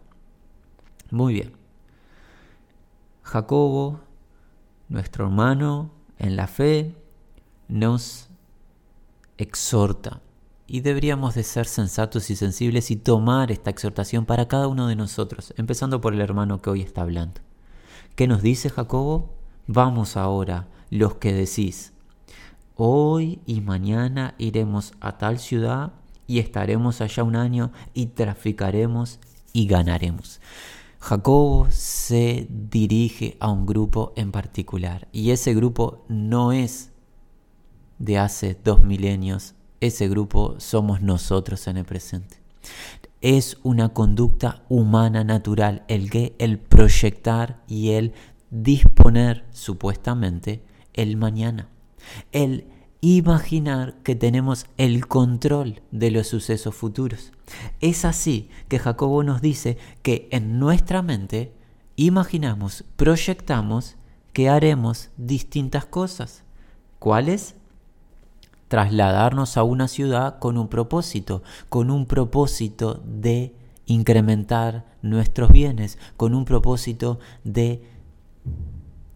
Muy 1.11 1.35
bien. 1.35 1.53
Jacobo, 3.23 4.01
nuestro 4.89 5.27
hermano 5.27 5.91
en 6.19 6.37
la 6.37 6.47
fe, 6.47 6.95
nos 7.69 8.29
exhorta. 9.39 10.21
Y 10.67 10.81
deberíamos 10.81 11.35
de 11.35 11.43
ser 11.43 11.67
sensatos 11.67 12.31
y 12.31 12.37
sensibles 12.37 12.91
y 12.91 12.97
tomar 12.97 13.51
esta 13.51 13.71
exhortación 13.71 14.25
para 14.25 14.49
cada 14.49 14.69
uno 14.69 14.89
de 14.89 14.97
nosotros, 14.97 15.53
empezando 15.57 16.01
por 16.01 16.15
el 16.15 16.21
hermano 16.21 16.63
que 16.63 16.71
hoy 16.71 16.81
está 16.81 17.03
hablando. 17.03 17.41
¿Qué 18.17 18.27
nos 18.27 18.43
dice 18.43 18.71
Jacobo? 18.71 19.35
Vamos 19.67 20.17
ahora 20.17 20.69
los 20.91 21.17
que 21.17 21.33
decís, 21.33 21.93
hoy 22.77 23.41
y 23.47 23.61
mañana 23.61 24.35
iremos 24.39 24.95
a 25.01 25.19
tal 25.19 25.39
ciudad 25.39 25.93
y 26.27 26.39
estaremos 26.39 27.01
allá 27.01 27.25
un 27.25 27.37
año 27.37 27.73
y 27.93 28.07
traficaremos 28.07 29.19
y 29.53 29.67
ganaremos. 29.67 30.41
Jacobo 31.05 31.67
se 31.71 32.47
dirige 32.49 33.37
a 33.39 33.51
un 33.51 33.67
grupo 33.67 34.15
en 34.17 34.33
particular 34.33 35.07
y 35.13 35.33
ese 35.33 35.53
grupo 35.53 36.03
no 36.09 36.51
es 36.51 36.93
de 37.99 38.17
hace 38.17 38.57
dos 38.65 38.85
milenios, 38.85 39.55
ese 39.83 40.09
grupo 40.09 40.55
somos 40.57 41.03
nosotros 41.03 41.67
en 41.67 41.77
el 41.77 41.85
presente. 41.85 42.39
Es 43.21 43.59
una 43.63 43.91
conducta 43.91 44.65
humana 44.71 45.25
natural 45.25 45.85
el 45.89 46.09
que 46.09 46.35
el 46.39 46.59
proyectar 46.59 47.63
y 47.69 47.91
el 47.91 48.15
disponer 48.51 49.45
supuestamente 49.51 50.65
el 50.95 51.19
mañana, 51.19 51.69
imaginar 53.05 53.97
que 54.03 54.15
tenemos 54.15 54.65
el 54.79 55.07
control 55.07 55.83
de 55.91 56.11
los 56.11 56.27
sucesos 56.27 56.75
futuros. 56.75 57.33
Es 57.81 58.07
así 58.07 58.49
que 58.69 58.79
Jacobo 58.79 59.23
nos 59.23 59.43
dice 59.43 59.77
que 60.01 60.27
en 60.31 60.59
nuestra 60.59 61.03
mente 61.03 61.53
imaginamos, 61.97 62.85
proyectamos 62.97 63.97
que 64.33 64.49
haremos 64.49 65.11
distintas 65.19 65.85
cosas. 65.85 66.45
¿Cuáles? 66.99 67.57
Trasladarnos 68.69 69.59
a 69.59 69.65
una 69.65 69.87
ciudad 69.87 70.39
con 70.39 70.57
un 70.57 70.69
propósito, 70.69 71.43
con 71.69 71.91
un 71.91 72.07
propósito 72.07 73.03
de 73.05 73.55
incrementar 73.85 74.87
nuestros 75.03 75.53
bienes, 75.53 75.99
con 76.17 76.35
un 76.35 76.47
propósito 76.47 77.19
de 77.45 77.87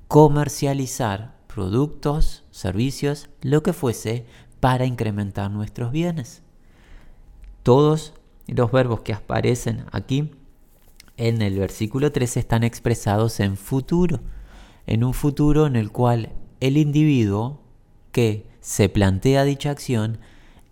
comercializar 0.09 1.39
productos, 1.47 2.45
servicios, 2.59 3.29
lo 3.41 3.63
que 3.63 3.73
fuese, 3.73 4.27
para 4.61 4.87
incrementar 4.87 5.51
nuestros 5.51 5.93
bienes. 5.93 6.43
Todos 7.63 8.15
los 8.47 8.73
verbos 8.73 9.01
que 9.01 9.13
aparecen 9.13 9.85
aquí 9.93 10.31
en 11.17 11.43
el 11.43 11.59
versículo 11.59 12.13
3 12.13 12.37
están 12.37 12.65
expresados 12.65 13.41
en 13.41 13.57
futuro, 13.57 14.21
en 14.87 15.05
un 15.05 15.15
futuro 15.15 15.67
en 15.67 15.77
el 15.77 15.91
cual 15.93 16.33
el 16.61 16.77
individuo 16.77 17.61
que 18.13 18.47
se 18.61 18.89
plantea 18.89 19.45
dicha 19.45 19.71
acción 19.71 20.19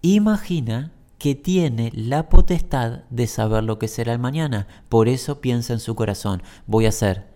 imagina 0.03 0.93
que 1.19 1.35
tiene 1.35 1.91
la 1.95 2.29
potestad 2.29 3.05
de 3.11 3.27
saber 3.27 3.65
lo 3.65 3.79
que 3.79 3.89
será 3.89 4.13
el 4.13 4.19
mañana. 4.19 4.67
Por 4.89 5.09
eso 5.09 5.41
piensa 5.41 5.73
en 5.73 5.81
su 5.81 5.95
corazón, 5.95 6.43
voy 6.67 6.87
a 6.87 6.91
hacer 6.91 7.27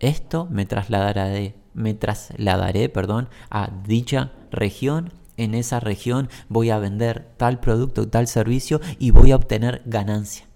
esto, 0.00 0.46
me 0.50 0.66
trasladará 0.66 1.26
de 1.26 1.61
me 1.74 1.94
trasladaré 1.94 2.88
perdón, 2.88 3.28
a 3.50 3.70
dicha 3.86 4.32
región. 4.50 5.12
En 5.38 5.54
esa 5.54 5.80
región 5.80 6.28
voy 6.48 6.70
a 6.70 6.78
vender 6.78 7.32
tal 7.38 7.58
producto, 7.58 8.06
tal 8.08 8.26
servicio 8.26 8.80
y 8.98 9.10
voy 9.10 9.32
a 9.32 9.36
obtener 9.36 9.82
ganancia. 9.86 10.46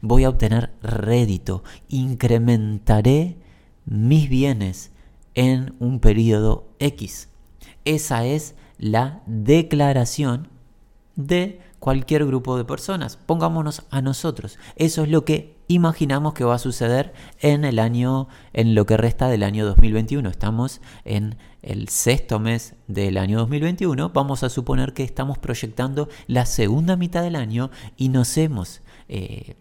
Voy 0.00 0.24
a 0.24 0.30
obtener 0.30 0.70
rédito. 0.82 1.62
Incrementaré 1.88 3.36
mis 3.84 4.28
bienes 4.28 4.90
en 5.34 5.74
un 5.80 6.00
periodo 6.00 6.66
X. 6.78 7.28
Esa 7.84 8.24
es 8.24 8.54
la 8.78 9.22
declaración 9.26 10.48
de 11.16 11.60
cualquier 11.82 12.24
grupo 12.24 12.56
de 12.56 12.64
personas. 12.64 13.16
Pongámonos 13.16 13.82
a 13.90 14.00
nosotros. 14.02 14.56
Eso 14.76 15.02
es 15.02 15.08
lo 15.08 15.24
que 15.24 15.56
imaginamos 15.66 16.32
que 16.32 16.44
va 16.44 16.54
a 16.54 16.58
suceder 16.60 17.12
en 17.40 17.64
el 17.64 17.80
año, 17.80 18.28
en 18.52 18.76
lo 18.76 18.86
que 18.86 18.96
resta 18.96 19.28
del 19.28 19.42
año 19.42 19.66
2021. 19.66 20.28
Estamos 20.28 20.80
en 21.04 21.38
el 21.60 21.88
sexto 21.88 22.38
mes 22.38 22.76
del 22.86 23.18
año 23.18 23.40
2021. 23.40 24.10
Vamos 24.10 24.44
a 24.44 24.48
suponer 24.48 24.92
que 24.92 25.02
estamos 25.02 25.38
proyectando 25.38 26.08
la 26.28 26.46
segunda 26.46 26.94
mitad 26.94 27.24
del 27.24 27.34
año 27.34 27.72
y 27.96 28.10
nos 28.10 28.36
hemos 28.36 28.82
eh, 29.08 29.56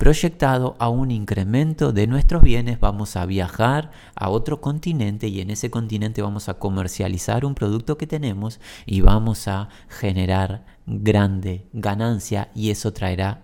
proyectado 0.00 0.76
a 0.78 0.88
un 0.88 1.10
incremento 1.10 1.92
de 1.92 2.06
nuestros 2.06 2.40
bienes, 2.40 2.80
vamos 2.80 3.16
a 3.16 3.26
viajar 3.26 3.90
a 4.14 4.30
otro 4.30 4.62
continente 4.62 5.28
y 5.28 5.42
en 5.42 5.50
ese 5.50 5.70
continente 5.70 6.22
vamos 6.22 6.48
a 6.48 6.54
comercializar 6.54 7.44
un 7.44 7.54
producto 7.54 7.98
que 7.98 8.06
tenemos 8.06 8.60
y 8.86 9.02
vamos 9.02 9.46
a 9.46 9.68
generar 9.90 10.64
grande 10.86 11.66
ganancia 11.74 12.50
y 12.54 12.70
eso 12.70 12.94
traerá 12.94 13.42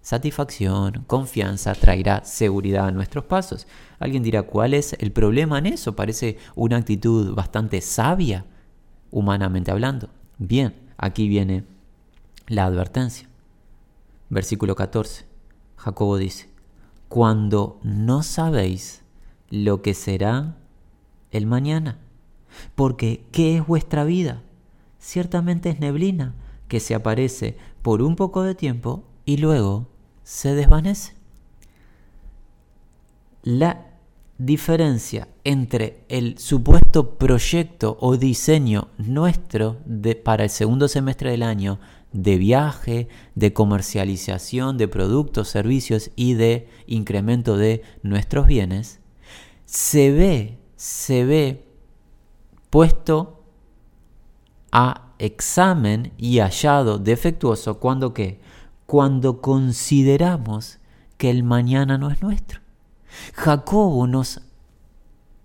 satisfacción, 0.00 1.02
confianza, 1.08 1.74
traerá 1.74 2.24
seguridad 2.24 2.86
a 2.86 2.92
nuestros 2.92 3.24
pasos. 3.24 3.66
Alguien 3.98 4.22
dirá, 4.22 4.44
¿cuál 4.44 4.74
es 4.74 4.92
el 5.00 5.10
problema 5.10 5.58
en 5.58 5.66
eso? 5.66 5.96
Parece 5.96 6.38
una 6.54 6.76
actitud 6.76 7.34
bastante 7.34 7.80
sabia, 7.80 8.44
humanamente 9.10 9.72
hablando. 9.72 10.08
Bien, 10.38 10.72
aquí 10.98 11.26
viene 11.26 11.64
la 12.46 12.66
advertencia. 12.66 13.28
Versículo 14.30 14.76
14. 14.76 15.25
Jacobo 15.86 16.16
dice, 16.18 16.48
cuando 17.08 17.78
no 17.84 18.24
sabéis 18.24 19.04
lo 19.50 19.82
que 19.82 19.94
será 19.94 20.56
el 21.30 21.46
mañana, 21.46 22.00
porque 22.74 23.24
¿qué 23.30 23.56
es 23.56 23.64
vuestra 23.64 24.02
vida? 24.02 24.42
Ciertamente 24.98 25.70
es 25.70 25.78
neblina 25.78 26.34
que 26.66 26.80
se 26.80 26.96
aparece 26.96 27.56
por 27.82 28.02
un 28.02 28.16
poco 28.16 28.42
de 28.42 28.56
tiempo 28.56 29.04
y 29.24 29.36
luego 29.36 29.86
se 30.24 30.56
desvanece. 30.56 31.14
La 33.44 33.86
diferencia 34.38 35.28
entre 35.44 36.04
el 36.08 36.36
supuesto 36.38 37.16
proyecto 37.16 37.96
o 38.00 38.16
diseño 38.16 38.88
nuestro 38.98 39.76
de, 39.84 40.16
para 40.16 40.42
el 40.42 40.50
segundo 40.50 40.88
semestre 40.88 41.30
del 41.30 41.44
año 41.44 41.78
de 42.16 42.38
viaje, 42.38 43.08
de 43.34 43.52
comercialización 43.52 44.78
de 44.78 44.88
productos, 44.88 45.48
servicios 45.48 46.10
y 46.16 46.34
de 46.34 46.68
incremento 46.86 47.56
de 47.56 47.82
nuestros 48.02 48.46
bienes, 48.46 49.00
se 49.64 50.10
ve, 50.10 50.58
se 50.76 51.24
ve 51.24 51.68
puesto 52.70 53.42
a 54.72 55.12
examen 55.18 56.12
y 56.16 56.38
hallado 56.38 56.98
defectuoso 56.98 57.78
cuando 57.78 58.12
qué? 58.14 58.40
Cuando 58.86 59.40
consideramos 59.40 60.78
que 61.18 61.30
el 61.30 61.42
mañana 61.42 61.98
no 61.98 62.10
es 62.10 62.22
nuestro. 62.22 62.60
Jacobo 63.34 64.06
nos 64.06 64.42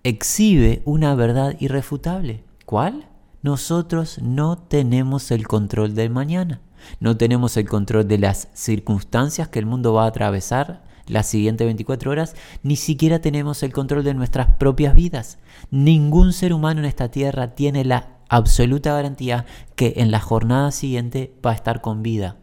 exhibe 0.04 0.82
una 0.84 1.14
verdad 1.14 1.56
irrefutable. 1.58 2.44
¿Cuál? 2.66 3.08
Nosotros 3.42 4.20
no 4.22 4.56
tenemos 4.56 5.30
el 5.32 5.48
control 5.48 5.94
del 5.94 6.10
mañana. 6.10 6.60
No 7.00 7.16
tenemos 7.16 7.56
el 7.56 7.68
control 7.68 8.06
de 8.06 8.18
las 8.18 8.48
circunstancias 8.54 9.48
que 9.48 9.58
el 9.58 9.66
mundo 9.66 9.92
va 9.92 10.04
a 10.04 10.08
atravesar 10.08 10.84
las 11.08 11.26
siguientes 11.26 11.64
24 11.66 12.10
horas, 12.10 12.36
ni 12.62 12.76
siquiera 12.76 13.20
tenemos 13.20 13.62
el 13.62 13.72
control 13.72 14.04
de 14.04 14.14
nuestras 14.14 14.54
propias 14.56 14.94
vidas. 14.94 15.38
Ningún 15.70 16.32
ser 16.32 16.52
humano 16.52 16.80
en 16.80 16.86
esta 16.86 17.10
tierra 17.10 17.54
tiene 17.54 17.84
la 17.84 18.18
absoluta 18.28 18.94
garantía 18.94 19.44
que 19.74 19.94
en 19.96 20.10
la 20.10 20.20
jornada 20.20 20.70
siguiente 20.70 21.34
va 21.44 21.50
a 21.50 21.54
estar 21.54 21.80
con 21.80 22.02
vida. 22.02 22.36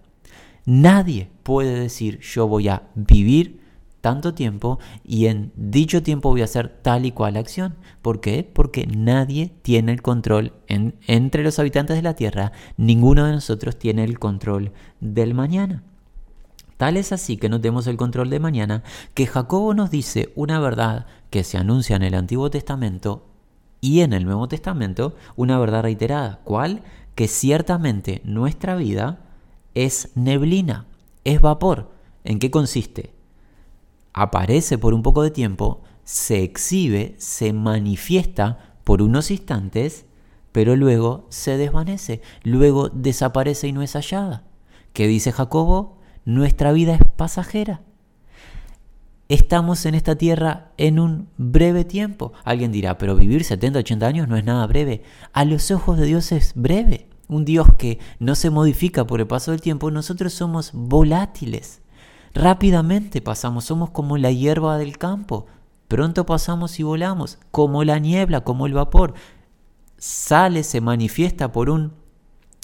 Nadie 0.66 1.32
puede 1.44 1.80
decir 1.80 2.20
yo 2.20 2.48
voy 2.48 2.68
a 2.68 2.84
vivir 2.94 3.59
tanto 4.02 4.34
tiempo 4.34 4.80
y 5.04 5.28
en 5.28 5.52
dicho 5.56 6.04
tiempo 6.04 6.30
voy 6.30 6.42
a 6.42 6.46
hacer 6.46 6.70
tal 6.70 7.06
y 7.06 7.12
cual 7.12 7.38
acción. 7.38 7.76
¿Por 8.02 8.22
qué? 8.22 8.50
Porque 8.52 8.88
nadie 8.88 9.52
tiene 9.62 9.92
el 9.92 10.02
control 10.02 10.54
entre 10.68 11.44
los 11.44 11.60
habitantes 11.60 11.96
de 11.96 12.02
la 12.02 12.16
tierra, 12.16 12.52
ninguno 12.78 13.26
de 13.26 13.34
nosotros 13.34 13.78
tiene 13.78 14.04
el 14.04 14.20
control 14.20 14.72
del 15.00 15.34
mañana. 15.34 15.84
Tal 16.78 16.96
es 16.96 17.12
así 17.12 17.36
que 17.36 17.50
no 17.50 17.60
tenemos 17.60 17.88
el 17.88 17.98
control 17.98 18.30
de 18.30 18.40
mañana, 18.40 18.84
que 19.14 19.28
Jacobo 19.28 19.74
nos 19.74 19.92
dice 19.92 20.32
una 20.36 20.62
verdad 20.62 21.08
que 21.30 21.44
se 21.44 21.58
anuncia 21.58 21.98
en 21.98 22.04
el 22.04 22.14
Antiguo 22.14 22.50
Testamento 22.50 23.26
y 23.82 24.00
en 24.00 24.14
el 24.14 24.24
Nuevo 24.24 24.48
Testamento, 24.48 25.16
una 25.36 25.60
verdad 25.60 25.84
reiterada. 25.84 26.40
¿Cuál? 26.46 26.84
Que 27.16 27.28
ciertamente 27.28 28.22
nuestra 28.24 28.76
vida 28.76 29.20
es 29.76 30.12
neblina, 30.16 30.86
es 31.26 31.42
vapor. 31.42 31.92
¿En 32.24 32.40
qué 32.40 32.50
consiste? 32.50 33.14
Aparece 34.14 34.78
por 34.78 34.94
un 34.94 35.04
poco 35.04 35.24
de 35.24 35.32
tiempo, 35.32 35.82
se 36.04 36.44
exhibe, 36.44 37.16
se 37.18 37.54
manifiesta 37.54 38.76
por 38.84 39.02
unos 39.02 39.32
instantes, 39.32 40.06
pero 40.52 40.76
luego 40.76 41.28
se 41.30 41.58
desvanece, 41.58 42.22
luego 42.44 42.90
desaparece 42.90 43.68
y 43.68 43.72
no 43.72 43.82
es 43.82 43.94
hallada. 43.94 44.44
¿Qué 44.94 45.08
dice 45.08 45.32
Jacobo? 45.32 46.00
Nuestra 46.26 46.72
vida 46.72 46.96
es 46.96 47.02
pasajera. 47.16 47.82
Estamos 49.30 49.86
en 49.86 49.94
esta 49.94 50.16
tierra 50.16 50.72
en 50.78 51.00
un 51.00 51.30
breve 51.38 51.86
tiempo. 51.86 52.34
Alguien 52.44 52.72
dirá, 52.72 52.98
pero 52.98 53.16
vivir 53.16 53.44
70, 53.44 53.78
80 53.80 54.08
años 54.08 54.28
no 54.28 54.36
es 54.36 54.44
nada 54.44 54.66
breve. 54.66 55.04
A 55.34 55.46
los 55.46 55.70
ojos 55.70 56.00
de 56.00 56.08
Dios 56.08 56.32
es 56.32 56.54
breve. 56.56 57.08
Un 57.28 57.46
Dios 57.46 57.68
que 57.78 58.00
no 58.18 58.34
se 58.34 58.50
modifica 58.50 59.06
por 59.06 59.20
el 59.20 59.28
paso 59.28 59.52
del 59.52 59.62
tiempo. 59.62 59.92
Nosotros 59.92 60.34
somos 60.34 60.72
volátiles. 60.74 61.84
Rápidamente 62.34 63.22
pasamos, 63.22 63.66
somos 63.66 63.90
como 63.90 64.18
la 64.18 64.32
hierba 64.32 64.78
del 64.78 64.98
campo. 64.98 65.48
Pronto 65.88 66.26
pasamos 66.26 66.80
y 66.80 66.84
volamos, 66.84 67.40
como 67.52 67.84
la 67.84 68.00
niebla, 68.00 68.42
como 68.42 68.68
el 68.68 68.74
vapor. 68.74 69.14
Sale, 69.98 70.64
se 70.64 70.82
manifiesta 70.82 71.52
por 71.52 71.70
un 71.70 71.94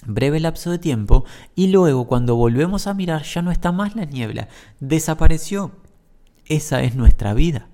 breve 0.06 0.39
lapso 0.39 0.71
de 0.71 0.78
tiempo 0.78 1.25
y 1.56 1.67
luego 1.67 2.06
cuando 2.08 2.36
volvemos 2.36 2.88
a 2.88 2.93
mirar 2.93 3.23
ya 3.23 3.41
no 3.41 3.51
está 3.51 3.71
más 3.71 3.95
la 3.95 4.06
niebla, 4.06 4.47
desapareció. 4.80 5.71
Esa 6.45 6.84
es 6.84 6.95
nuestra 6.95 7.34
vida. 7.34 7.67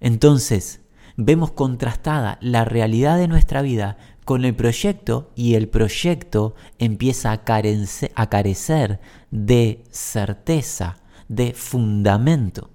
Entonces, 0.00 0.80
vemos 1.16 1.52
contrastada 1.52 2.38
la 2.40 2.64
realidad 2.64 3.16
de 3.16 3.28
nuestra 3.28 3.62
vida 3.62 3.96
con 4.28 4.44
el 4.44 4.54
proyecto 4.54 5.30
y 5.36 5.54
el 5.54 5.68
proyecto 5.68 6.54
empieza 6.78 7.32
a, 7.32 7.44
carecer 7.44 9.00
de 9.30 9.84
certeza, 9.90 10.98
de 11.28 11.54
fundamento. 11.54 12.68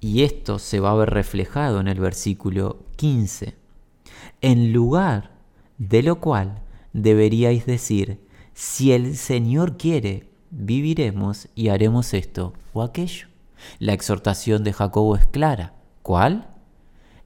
Y 0.00 0.22
esto 0.22 0.58
se 0.58 0.80
va 0.80 0.90
a 0.90 0.96
ver 0.96 1.08
reflejado 1.08 1.80
en 1.80 1.88
el 1.88 1.98
versículo 1.98 2.84
15. 2.96 3.54
En 4.42 4.74
lugar 4.74 5.30
de 5.78 6.02
lo 6.02 6.20
cual 6.20 6.60
deberíais 6.92 7.64
decir, 7.64 8.20
si 8.52 8.92
el 8.92 9.16
Señor 9.16 9.78
quiere, 9.78 10.28
viviremos 10.50 11.48
y 11.54 11.68
haremos 11.70 12.12
esto 12.12 12.52
o 12.74 12.82
aquello. 12.82 13.28
La 13.78 13.94
exhortación 13.94 14.62
de 14.62 14.74
Jacobo 14.74 15.16
es 15.16 15.24
clara. 15.24 15.72
¿Cuál? 16.02 16.53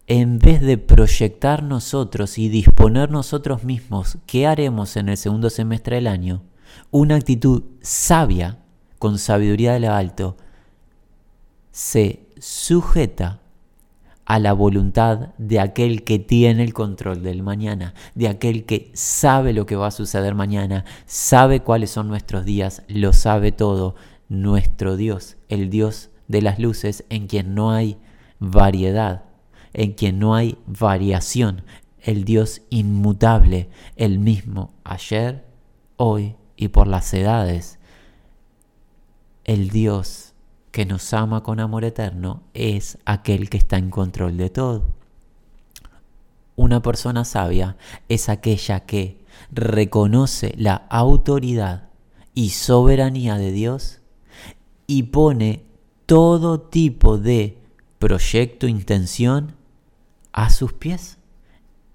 En 0.09 0.39
vez 0.39 0.63
de 0.63 0.79
proyectar 0.79 1.63
nosotros 1.63 2.39
y 2.39 2.49
disponer 2.49 3.11
nosotros 3.11 3.63
mismos 3.63 4.17
qué 4.27 4.47
haremos 4.47 4.97
en 4.97 5.11
el 5.11 5.19
segundo 5.19 5.51
semestre 5.51 5.97
del 5.97 6.07
año, 6.07 6.43
una 6.91 7.17
actitud 7.17 7.65
sabia, 7.83 8.59
con 8.99 9.19
sabiduría 9.19 9.75
de 9.75 9.81
lo 9.81 9.93
alto, 9.93 10.37
se 11.71 12.27
sujeta 12.39 13.41
a 14.25 14.39
la 14.39 14.55
voluntad 14.55 15.35
de 15.37 15.61
aquel 15.61 16.05
que 16.05 16.19
tiene 16.19 16.65
el 16.65 16.73
control 16.73 17.23
del 17.23 17.43
mañana, 17.43 17.93
de 18.15 18.29
aquel 18.29 18.65
que 18.65 18.91
sabe 18.95 19.53
lo 19.53 19.67
que 19.67 19.77
va 19.77 19.89
a 19.89 19.91
suceder 19.91 20.35
mañana, 20.35 20.87
sabe 21.05 21.61
cuáles 21.61 21.91
son 21.91 22.09
nuestros 22.09 22.47
días, 22.47 22.83
lo 22.89 23.13
sabe 23.13 23.53
todo, 23.53 23.95
nuestro 24.31 24.97
Dios, 24.97 25.37
el 25.51 25.69
Dios 25.69 26.09
de 26.29 26.41
las 26.41 26.59
luces 26.59 27.05
en 27.11 27.27
quien 27.27 27.55
no 27.55 27.73
hay 27.73 27.99
variedad 28.39 29.28
en 29.73 29.93
quien 29.93 30.19
no 30.19 30.35
hay 30.35 30.59
variación, 30.67 31.63
el 32.01 32.25
Dios 32.25 32.63
inmutable, 32.71 33.69
el 33.97 34.19
mismo 34.19 34.73
ayer, 34.85 35.45
hoy 35.97 36.37
y 36.57 36.69
por 36.69 36.87
las 36.87 37.13
edades. 37.15 37.79
El 39.45 39.71
Dios 39.71 40.35
que 40.71 40.87
nos 40.87 41.13
ama 41.13 41.43
con 41.43 41.61
amor 41.61 41.85
eterno 41.85 42.43
es 42.55 42.99
aquel 43.05 43.51
que 43.51 43.59
está 43.59 43.79
en 43.79 43.91
control 43.91 44.37
de 44.37 44.51
todo. 44.51 44.85
Una 46.57 46.83
persona 46.83 47.25
sabia 47.25 47.77
es 48.09 48.29
aquella 48.29 48.81
que 48.81 49.25
reconoce 49.51 50.55
la 50.57 50.75
autoridad 50.75 51.89
y 52.35 52.51
soberanía 52.51 53.37
de 53.37 53.53
Dios 53.53 54.01
y 54.87 55.05
pone 55.05 55.65
todo 56.07 56.61
tipo 56.61 57.19
de 57.19 57.59
proyecto, 57.99 58.67
intención 58.67 59.58
a 60.39 60.51
sus 60.51 60.73
pies. 60.73 61.19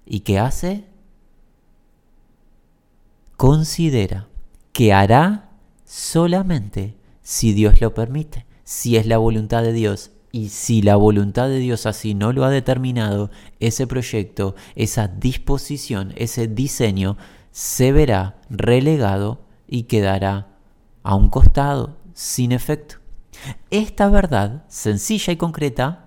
¿Y 0.04 0.20
qué 0.20 0.38
hace? 0.38 0.84
Considera 3.38 4.28
que 4.74 4.92
hará 4.92 5.50
solamente 5.86 6.94
si 7.22 7.54
Dios 7.54 7.80
lo 7.80 7.94
permite, 7.94 8.44
si 8.62 8.98
es 8.98 9.06
la 9.06 9.16
voluntad 9.16 9.62
de 9.62 9.72
Dios. 9.72 10.10
Y 10.30 10.50
si 10.50 10.82
la 10.82 10.96
voluntad 10.96 11.48
de 11.48 11.58
Dios 11.58 11.86
así 11.86 12.12
no 12.12 12.34
lo 12.34 12.44
ha 12.44 12.50
determinado, 12.50 13.30
ese 13.60 13.86
proyecto, 13.86 14.54
esa 14.74 15.08
disposición, 15.08 16.12
ese 16.16 16.46
diseño, 16.46 17.16
se 17.50 17.92
verá 17.92 18.42
relegado 18.50 19.40
y 19.66 19.84
quedará 19.84 20.48
a 21.02 21.14
un 21.14 21.30
costado, 21.30 21.96
sin 22.12 22.52
efecto. 22.52 22.96
Esta 23.70 24.10
verdad, 24.10 24.64
sencilla 24.68 25.32
y 25.32 25.36
concreta, 25.36 26.03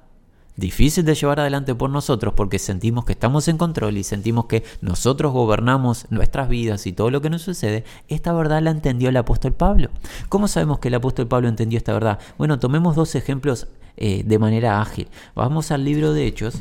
difícil 0.58 1.06
de 1.06 1.16
llevar 1.16 1.40
adelante 1.40 1.76
por 1.76 1.90
nosotros 1.90 2.34
porque 2.36 2.60
sentimos 2.60 3.06
que 3.06 3.14
estamos 3.14 3.48
en 3.48 3.58
control 3.58 3.98
y 3.98 4.04
sentimos 4.04 4.46
que 4.46 4.64
nosotros 4.82 5.32
gobernamos 5.32 6.08
nuestras 6.10 6.50
vidas 6.50 6.88
y 6.88 6.94
todo 6.94 7.12
lo 7.12 7.22
que 7.22 7.30
nos 7.30 7.44
sucede, 7.44 7.86
esta 8.10 8.34
verdad 8.34 8.62
la 8.62 8.72
entendió 8.72 9.10
el 9.10 9.18
apóstol 9.18 9.54
Pablo. 9.54 9.90
¿Cómo 10.30 10.48
sabemos 10.48 10.80
que 10.80 10.90
el 10.90 10.96
apóstol 10.96 11.28
Pablo 11.28 11.48
entendió 11.48 11.78
esta 11.78 11.94
verdad? 11.94 12.20
Bueno, 12.38 12.60
tomemos 12.60 12.96
dos 12.96 13.16
ejemplos 13.16 13.68
eh, 13.96 14.24
de 14.26 14.40
manera 14.40 14.82
ágil. 14.82 15.08
Vamos 15.36 15.72
al 15.72 15.86
libro 15.86 16.12
de 16.14 16.26
Hechos, 16.26 16.56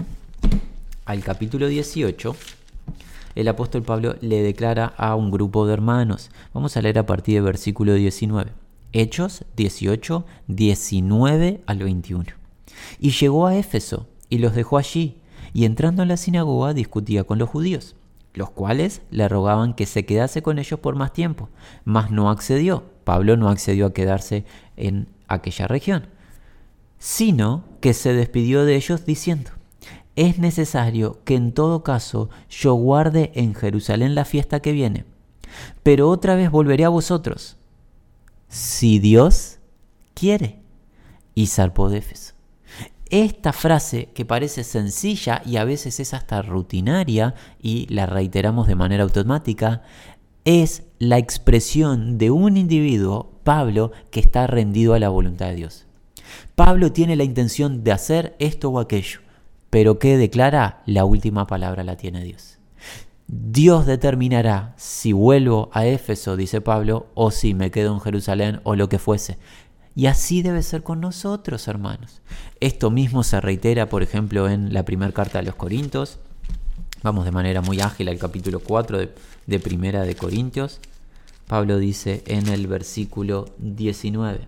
al 1.07 1.23
capítulo 1.23 1.67
18, 1.67 2.37
el 3.35 3.49
apóstol 3.49 3.83
Pablo 3.83 4.17
le 4.21 4.43
declara 4.43 4.93
a 4.97 5.15
un 5.15 5.31
grupo 5.31 5.67
de 5.67 5.75
hermanos. 5.75 6.31
Vamos 6.53 6.77
a 6.77 6.83
leer 6.83 6.99
a 6.99 7.07
partir 7.07 7.35
del 7.37 7.45
versículo 7.45 7.95
19. 7.95 8.51
Hechos 8.93 9.45
18, 9.57 10.25
19 10.49 11.61
al 11.67 11.79
21. 11.79 12.46
Y 12.99 13.11
llegó 13.11 13.47
a 13.47 13.57
Éfeso 13.57 14.09
y 14.29 14.39
los 14.39 14.55
dejó 14.55 14.79
allí, 14.79 15.19
y 15.53 15.65
entrando 15.65 16.03
en 16.03 16.09
la 16.09 16.17
sinagoga 16.17 16.75
discutía 16.75 17.25
con 17.25 17.39
los 17.39 17.49
judíos, 17.49 17.97
los 18.35 18.51
cuales 18.51 19.03
le 19.11 19.29
rogaban 19.29 19.75
que 19.75 19.87
se 19.87 20.05
quedase 20.05 20.43
con 20.43 20.59
ellos 20.59 20.81
por 20.81 20.97
más 20.97 21.13
tiempo, 21.13 21.49
mas 21.85 22.11
no 22.11 22.31
accedió. 22.31 22.85
Pablo 23.05 23.37
no 23.37 23.49
accedió 23.49 23.87
a 23.87 23.93
quedarse 23.93 24.45
en 24.77 25.09
aquella 25.29 25.67
región, 25.67 26.09
sino 26.99 27.65
que 27.81 27.95
se 27.95 28.13
despidió 28.13 28.65
de 28.65 28.77
ellos 28.77 29.07
diciendo, 29.07 29.51
es 30.17 30.39
necesario 30.39 31.21
que 31.25 31.37
en 31.37 31.53
todo 31.53 31.83
caso 31.83 32.31
yo 32.49 32.75
guarde 32.75 33.33
en 33.35 33.55
Jerusalén 33.55 34.15
la 34.15 34.25
fiesta 34.25 34.61
que 34.61 34.73
viene, 34.73 35.05
pero 35.83 36.09
otra 36.09 36.35
vez 36.35 36.51
volveré 36.51 36.85
a 36.85 36.89
vosotros, 36.89 37.57
si 38.49 38.99
Dios 38.99 39.59
quiere. 40.15 40.61
Y 41.35 41.49
zarpó 41.49 41.91
de 41.91 41.99
Éfeso. 41.99 42.36
Esta 43.17 43.55
frase 43.55 44.11
que 44.13 44.27
parece 44.27 44.63
sencilla 44.63 45.41
y 45.47 45.57
a 45.57 45.65
veces 45.65 46.01
es 46.01 46.13
hasta 46.13 46.43
rutinaria 46.43 47.35
y 47.59 47.87
la 47.89 48.05
reiteramos 48.05 48.69
de 48.69 48.75
manera 48.75 49.05
automática, 49.05 49.81
es 50.45 50.83
la 50.99 51.17
expresión 51.17 52.19
de 52.19 52.31
un 52.31 52.59
individuo, 52.59 53.33
Pablo, 53.43 53.91
que 54.11 54.21
está 54.21 54.47
rendido 54.47 54.93
a 54.93 54.99
la 54.99 55.09
voluntad 55.09 55.47
de 55.47 55.55
Dios. 55.55 55.87
Pablo 56.55 56.93
tiene 56.93 57.17
la 57.17 57.25
intención 57.25 57.85
de 57.85 57.93
hacer 57.93 58.37
esto 58.39 58.69
o 58.69 58.81
aquello, 58.81 59.21
pero 59.71 59.99
que 59.99 60.19
declara 60.19 60.83
la 60.85 61.07
última 61.07 61.47
palabra 61.47 61.85
la 61.85 61.97
tiene 61.97 62.23
Dios. 62.23 62.59
Dios 63.29 63.87
determinará 63.87 64.75
si 64.77 65.15
vuelvo 65.15 65.71
a 65.73 65.87
Éfeso, 65.87 66.37
dice 66.37 66.61
Pablo, 66.61 67.07
o 67.15 67.31
si 67.31 67.55
me 67.55 67.71
quedo 67.71 67.95
en 67.95 68.01
Jerusalén 68.01 68.61
o 68.63 68.77
lo 68.77 68.91
que 68.91 68.99
fuese. 68.99 69.39
Y 69.97 70.07
así 70.07 70.43
debe 70.43 70.63
ser 70.63 70.83
con 70.83 71.01
nosotros, 71.01 71.67
hermanos. 71.69 72.21
Esto 72.61 72.91
mismo 72.91 73.25
se 73.25 73.41
reitera, 73.41 73.89
por 73.89 74.03
ejemplo, 74.03 74.47
en 74.47 74.75
la 74.75 74.85
primera 74.85 75.11
carta 75.11 75.39
de 75.39 75.47
los 75.47 75.55
Corintios. 75.55 76.19
Vamos 77.03 77.25
de 77.25 77.33
manera 77.33 77.63
muy 77.63 77.81
ágil 77.81 78.11
al 78.11 78.19
capítulo 78.19 78.61
4 78.61 78.99
de, 78.99 79.15
de 79.47 79.59
Primera 79.59 80.03
de 80.03 80.15
Corintios. 80.15 80.81
Pablo 81.47 81.79
dice 81.79 82.23
en 82.27 82.49
el 82.49 82.67
versículo 82.67 83.47
19, 83.57 84.47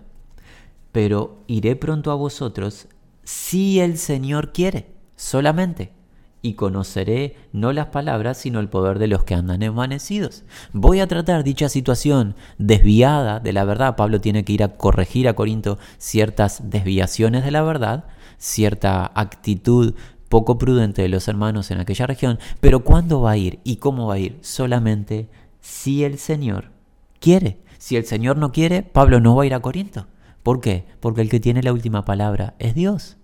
pero 0.91 1.43
iré 1.47 1.75
pronto 1.75 2.11
a 2.11 2.15
vosotros 2.15 2.87
si 3.23 3.79
el 3.79 3.97
Señor 3.97 4.53
quiere, 4.53 4.91
solamente 5.15 5.93
y 6.41 6.53
conoceré 6.53 7.35
no 7.51 7.73
las 7.73 7.87
palabras, 7.87 8.37
sino 8.37 8.59
el 8.59 8.69
poder 8.69 8.99
de 8.99 9.07
los 9.07 9.23
que 9.23 9.35
andan 9.35 9.61
envanecidos. 9.61 10.43
Voy 10.73 10.99
a 10.99 11.07
tratar 11.07 11.43
dicha 11.43 11.69
situación 11.69 12.35
desviada 12.57 13.39
de 13.39 13.53
la 13.53 13.65
verdad. 13.65 13.95
Pablo 13.95 14.21
tiene 14.21 14.45
que 14.45 14.53
ir 14.53 14.63
a 14.63 14.77
corregir 14.77 15.27
a 15.27 15.33
Corinto 15.33 15.77
ciertas 15.97 16.69
desviaciones 16.69 17.43
de 17.43 17.51
la 17.51 17.61
verdad, 17.61 18.05
cierta 18.37 19.11
actitud 19.15 19.95
poco 20.29 20.57
prudente 20.57 21.01
de 21.01 21.09
los 21.09 21.27
hermanos 21.27 21.71
en 21.71 21.79
aquella 21.79 22.05
región, 22.05 22.39
pero 22.61 22.83
¿cuándo 22.83 23.21
va 23.21 23.31
a 23.31 23.37
ir 23.37 23.59
y 23.63 23.77
cómo 23.77 24.07
va 24.07 24.13
a 24.13 24.19
ir? 24.19 24.37
Solamente 24.41 25.27
si 25.59 26.03
el 26.03 26.19
Señor 26.19 26.71
quiere. 27.19 27.57
Si 27.79 27.95
el 27.95 28.05
Señor 28.05 28.37
no 28.37 28.51
quiere, 28.51 28.83
Pablo 28.83 29.19
no 29.19 29.35
va 29.35 29.43
a 29.43 29.45
ir 29.45 29.53
a 29.53 29.61
Corinto. 29.61 30.07
¿Por 30.43 30.61
qué? 30.61 30.85
Porque 30.99 31.21
el 31.21 31.29
que 31.29 31.39
tiene 31.39 31.63
la 31.63 31.73
última 31.73 32.05
palabra 32.05 32.55
es 32.59 32.75
Dios. 32.75 33.18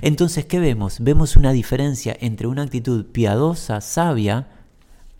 Entonces, 0.00 0.44
¿qué 0.44 0.58
vemos? 0.58 0.98
Vemos 1.00 1.36
una 1.36 1.52
diferencia 1.52 2.16
entre 2.20 2.46
una 2.46 2.62
actitud 2.62 3.06
piadosa, 3.06 3.80
sabia, 3.80 4.48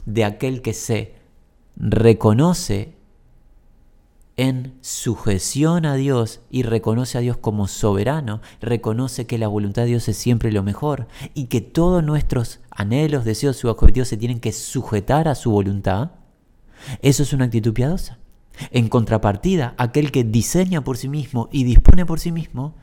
de 0.07 0.25
aquel 0.25 0.63
que 0.63 0.73
se 0.73 1.15
reconoce 1.77 2.95
en 4.37 4.75
sujeción 4.81 5.85
a 5.85 5.95
Dios 5.95 6.41
y 6.51 6.63
reconoce 6.63 7.19
a 7.19 7.21
Dios 7.21 7.37
como 7.37 7.69
soberano, 7.69 8.41
reconoce 8.61 9.27
que 9.27 9.39
la 9.39 9.49
voluntad 9.49 9.83
de 9.83 9.89
Dios 9.89 10.09
es 10.09 10.17
siempre 10.17 10.51
lo 10.53 10.63
mejor 10.63 11.07
y 11.35 11.47
que 11.47 11.61
todos 11.61 12.03
nuestros 12.03 12.61
anhelos, 12.71 13.25
deseos 13.25 13.63
y 13.63 13.67
objetivos 13.67 14.09
se 14.09 14.17
tienen 14.17 14.41
que 14.41 14.53
sujetar 14.53 15.29
a 15.29 15.35
su 15.35 15.51
voluntad, 15.51 16.13
eso 17.03 17.23
es 17.23 17.33
una 17.33 17.45
actitud 17.45 17.73
piadosa. 17.73 18.19
En 18.71 18.89
contrapartida, 18.89 19.75
aquel 19.79 20.11
que 20.13 20.25
diseña 20.25 20.83
por 20.83 20.97
sí 20.97 21.09
mismo 21.09 21.49
y 21.53 21.65
dispone 21.65 22.05
por 22.07 22.21
sí 22.21 22.33
mismo, 22.33 22.75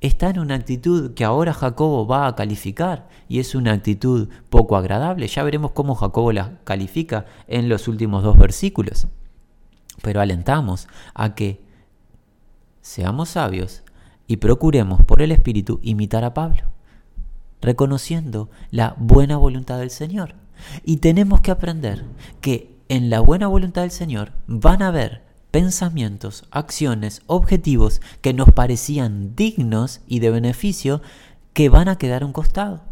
está 0.00 0.30
en 0.30 0.38
una 0.38 0.54
actitud 0.54 1.14
que 1.14 1.24
ahora 1.24 1.52
Jacobo 1.52 2.06
va 2.06 2.26
a 2.26 2.34
calificar 2.34 3.08
y 3.28 3.40
es 3.40 3.54
una 3.54 3.72
actitud 3.72 4.28
poco 4.50 4.76
agradable. 4.76 5.26
Ya 5.28 5.42
veremos 5.42 5.72
cómo 5.72 5.94
Jacobo 5.94 6.32
la 6.32 6.58
califica 6.64 7.26
en 7.48 7.68
los 7.68 7.88
últimos 7.88 8.22
dos 8.22 8.36
versículos. 8.38 9.08
Pero 10.02 10.20
alentamos 10.20 10.88
a 11.14 11.34
que 11.34 11.60
seamos 12.80 13.30
sabios 13.30 13.82
y 14.26 14.36
procuremos 14.36 15.02
por 15.02 15.22
el 15.22 15.32
Espíritu 15.32 15.80
imitar 15.82 16.24
a 16.24 16.34
Pablo, 16.34 16.62
reconociendo 17.60 18.50
la 18.70 18.94
buena 18.98 19.36
voluntad 19.36 19.78
del 19.78 19.90
Señor. 19.90 20.34
Y 20.84 20.98
tenemos 20.98 21.40
que 21.40 21.50
aprender 21.50 22.04
que 22.40 22.76
en 22.88 23.10
la 23.10 23.20
buena 23.20 23.46
voluntad 23.46 23.82
del 23.82 23.90
Señor 23.90 24.32
van 24.46 24.82
a 24.82 24.88
haber 24.88 25.25
pensamientos, 25.56 26.44
acciones, 26.50 27.22
objetivos 27.26 28.02
que 28.20 28.34
nos 28.34 28.52
parecían 28.52 29.34
dignos 29.36 30.02
y 30.06 30.18
de 30.18 30.28
beneficio 30.28 31.00
que 31.54 31.70
van 31.70 31.88
a 31.88 31.96
quedar 31.96 32.22
a 32.22 32.26
un 32.26 32.34
costado. 32.34 32.82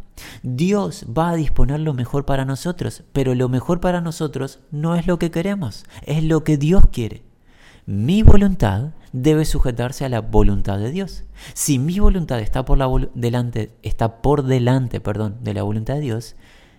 Dios 0.43 1.05
va 1.07 1.29
a 1.29 1.37
disponer 1.37 1.81
lo 1.81 1.93
mejor 1.93 2.25
para 2.25 2.47
nosotros, 2.47 3.03
pero 3.13 3.35
lo 3.35 3.51
mejor 3.51 3.81
para 3.81 4.01
nosotros 4.01 4.61
no 4.71 4.97
es 4.97 5.07
lo 5.07 5.19
que 5.19 5.31
queremos, 5.31 5.85
es 6.07 6.25
lo 6.25 6.43
que 6.43 6.57
Dios 6.57 6.85
quiere. 6.91 7.23
Mi 7.85 8.23
voluntad 8.23 8.95
debe 9.13 9.45
sujetarse 9.45 10.07
a 10.07 10.09
la 10.09 10.23
voluntad 10.23 10.79
de 10.79 10.91
Dios. 10.91 11.25
Si 11.53 11.79
mi 11.79 11.99
voluntad 11.99 12.41
está 12.41 12.65
por, 12.65 12.79
la 12.79 12.89
delante, 13.13 13.73
está 13.83 14.23
por 14.23 14.43
delante 14.43 15.03
perdón, 15.03 15.37
de 15.43 15.53
la 15.53 15.65
voluntad 15.65 15.97
de 15.97 16.01
Dios, 16.01 16.35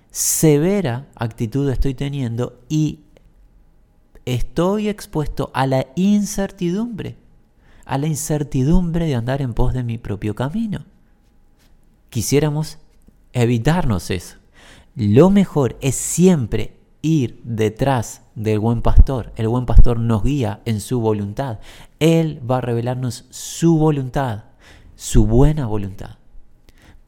severa 0.10 1.06
actitud 1.16 1.70
estoy 1.70 1.94
teniendo 1.94 2.60
y 2.70 3.05
estoy 4.26 4.90
expuesto 4.90 5.52
a 5.54 5.68
la 5.68 5.88
incertidumbre, 5.96 7.16
a 7.86 7.98
la 7.98 8.08
incertidumbre 8.08 9.06
de 9.06 9.16
andar 9.16 9.42
en 9.42 9.54
pos 9.54 9.74
de 9.74 9.84
mi 9.84 9.98
propio 9.98 10.36
camino. 10.36 10.86
Quisiéramos 12.10 12.80
evitarnos 13.34 14.10
eso. 14.10 14.38
Lo 14.96 15.30
mejor 15.30 15.78
es 15.82 15.96
siempre 15.96 16.78
ir 17.02 17.40
detrás 17.44 18.22
del 18.34 18.60
buen 18.60 18.82
pastor. 18.82 19.32
El 19.36 19.48
buen 19.48 19.66
pastor 19.66 20.00
nos 20.00 20.24
guía 20.24 20.62
en 20.66 20.80
su 20.80 21.00
voluntad. 21.00 21.60
Él 22.00 22.42
va 22.50 22.58
a 22.58 22.62
revelarnos 22.62 23.26
su 23.30 23.78
voluntad, 23.78 24.46
su 24.96 25.28
buena 25.28 25.68
voluntad. 25.68 26.18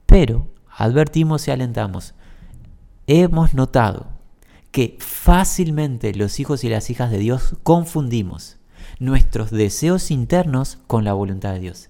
Pero 0.06 0.48
advertimos 0.70 1.48
y 1.48 1.52
alentamos. 1.52 2.14
Hemos 3.08 3.54
notado 3.54 4.17
que 4.78 4.96
fácilmente 5.00 6.14
los 6.14 6.40
hijos 6.40 6.64
y 6.64 6.70
las 6.70 6.92
hijas 6.92 7.10
de 7.10 7.18
Dios 7.18 7.56
confundimos 7.64 8.58
nuestros 9.00 9.50
deseos 9.50 10.12
internos 10.12 10.78
con 10.86 11.04
la 11.04 11.14
voluntad 11.14 11.54
de 11.54 11.62
Dios. 11.62 11.90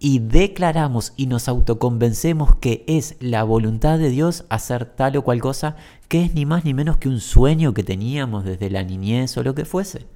Y 0.00 0.18
declaramos 0.18 1.12
y 1.16 1.28
nos 1.28 1.46
autoconvencemos 1.46 2.56
que 2.56 2.82
es 2.88 3.14
la 3.20 3.44
voluntad 3.44 4.00
de 4.00 4.10
Dios 4.10 4.46
hacer 4.48 4.84
tal 4.84 5.16
o 5.16 5.22
cual 5.22 5.40
cosa 5.40 5.76
que 6.08 6.24
es 6.24 6.34
ni 6.34 6.44
más 6.44 6.64
ni 6.64 6.74
menos 6.74 6.96
que 6.96 7.08
un 7.08 7.20
sueño 7.20 7.72
que 7.72 7.84
teníamos 7.84 8.44
desde 8.44 8.68
la 8.68 8.82
niñez 8.82 9.36
o 9.36 9.44
lo 9.44 9.54
que 9.54 9.64
fuese. 9.64 10.08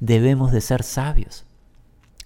Debemos 0.00 0.52
de 0.52 0.60
ser 0.60 0.82
sabios. 0.82 1.46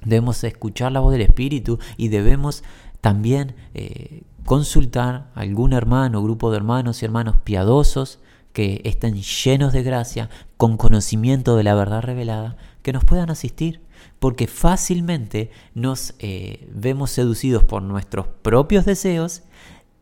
Debemos 0.05 0.43
escuchar 0.43 0.91
la 0.91 0.99
voz 0.99 1.13
del 1.13 1.23
Espíritu 1.23 1.79
y 1.97 2.09
debemos 2.09 2.65
también 3.01 3.55
eh, 3.75 4.25
consultar 4.45 5.31
a 5.37 5.41
algún 5.43 5.73
hermano, 5.73 6.21
grupo 6.21 6.51
de 6.51 6.57
hermanos 6.57 7.01
y 7.01 7.05
hermanos 7.05 7.37
piadosos 7.45 8.19
que 8.53 8.81
estén 8.85 9.21
llenos 9.21 9.73
de 9.73 9.83
gracia, 9.83 10.29
con 10.57 10.77
conocimiento 10.77 11.57
de 11.57 11.63
la 11.63 11.75
verdad 11.75 12.03
revelada, 12.03 12.57
que 12.83 12.93
nos 12.93 13.05
puedan 13.05 13.31
asistir, 13.31 13.81
porque 14.19 14.47
fácilmente 14.47 15.51
nos 15.75 16.15
eh, 16.19 16.69
vemos 16.73 17.11
seducidos 17.11 17.65
por 17.65 17.83
nuestros 17.83 18.27
propios 18.43 18.85
deseos 18.85 19.43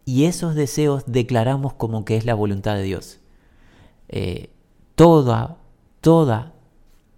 y 0.05 0.25
esos 0.25 0.55
deseos 0.55 1.05
declaramos 1.07 1.75
como 1.75 2.05
que 2.05 2.17
es 2.17 2.25
la 2.25 2.35
voluntad 2.35 2.75
de 2.75 2.83
Dios. 2.83 3.21
Eh, 4.09 4.51
toda, 4.95 5.59
toda 6.01 6.55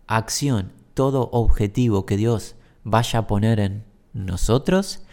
acción, 0.07 0.73
todo 0.95 1.31
objetivo 1.33 2.05
que 2.05 2.17
Dios 2.17 2.57
vaya 2.83 3.21
a 3.21 3.27
poner 3.27 3.61
en 3.61 3.85
nosotros 4.13 5.05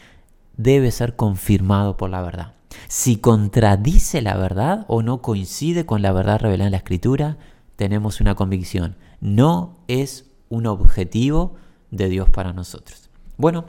debe 0.58 0.92
ser 0.92 1.16
confirmado 1.16 1.98
por 1.98 2.10
la 2.10 2.22
verdad. 2.22 2.57
Si 2.88 3.18
contradice 3.18 4.22
la 4.22 4.38
verdad 4.38 4.86
o 4.88 5.02
no 5.02 5.22
coincide 5.22 5.86
con 5.86 6.02
la 6.02 6.12
verdad 6.12 6.40
revelada 6.40 6.68
en 6.68 6.72
la 6.72 6.78
escritura, 6.78 7.38
tenemos 7.76 8.22
una 8.22 8.36
convicción. 8.36 8.96
No 9.22 9.78
es 9.88 10.26
un 10.50 10.68
objetivo 10.68 11.56
de 11.92 12.10
Dios 12.10 12.30
para 12.30 12.54
nosotros. 12.54 13.10
Bueno, 13.38 13.66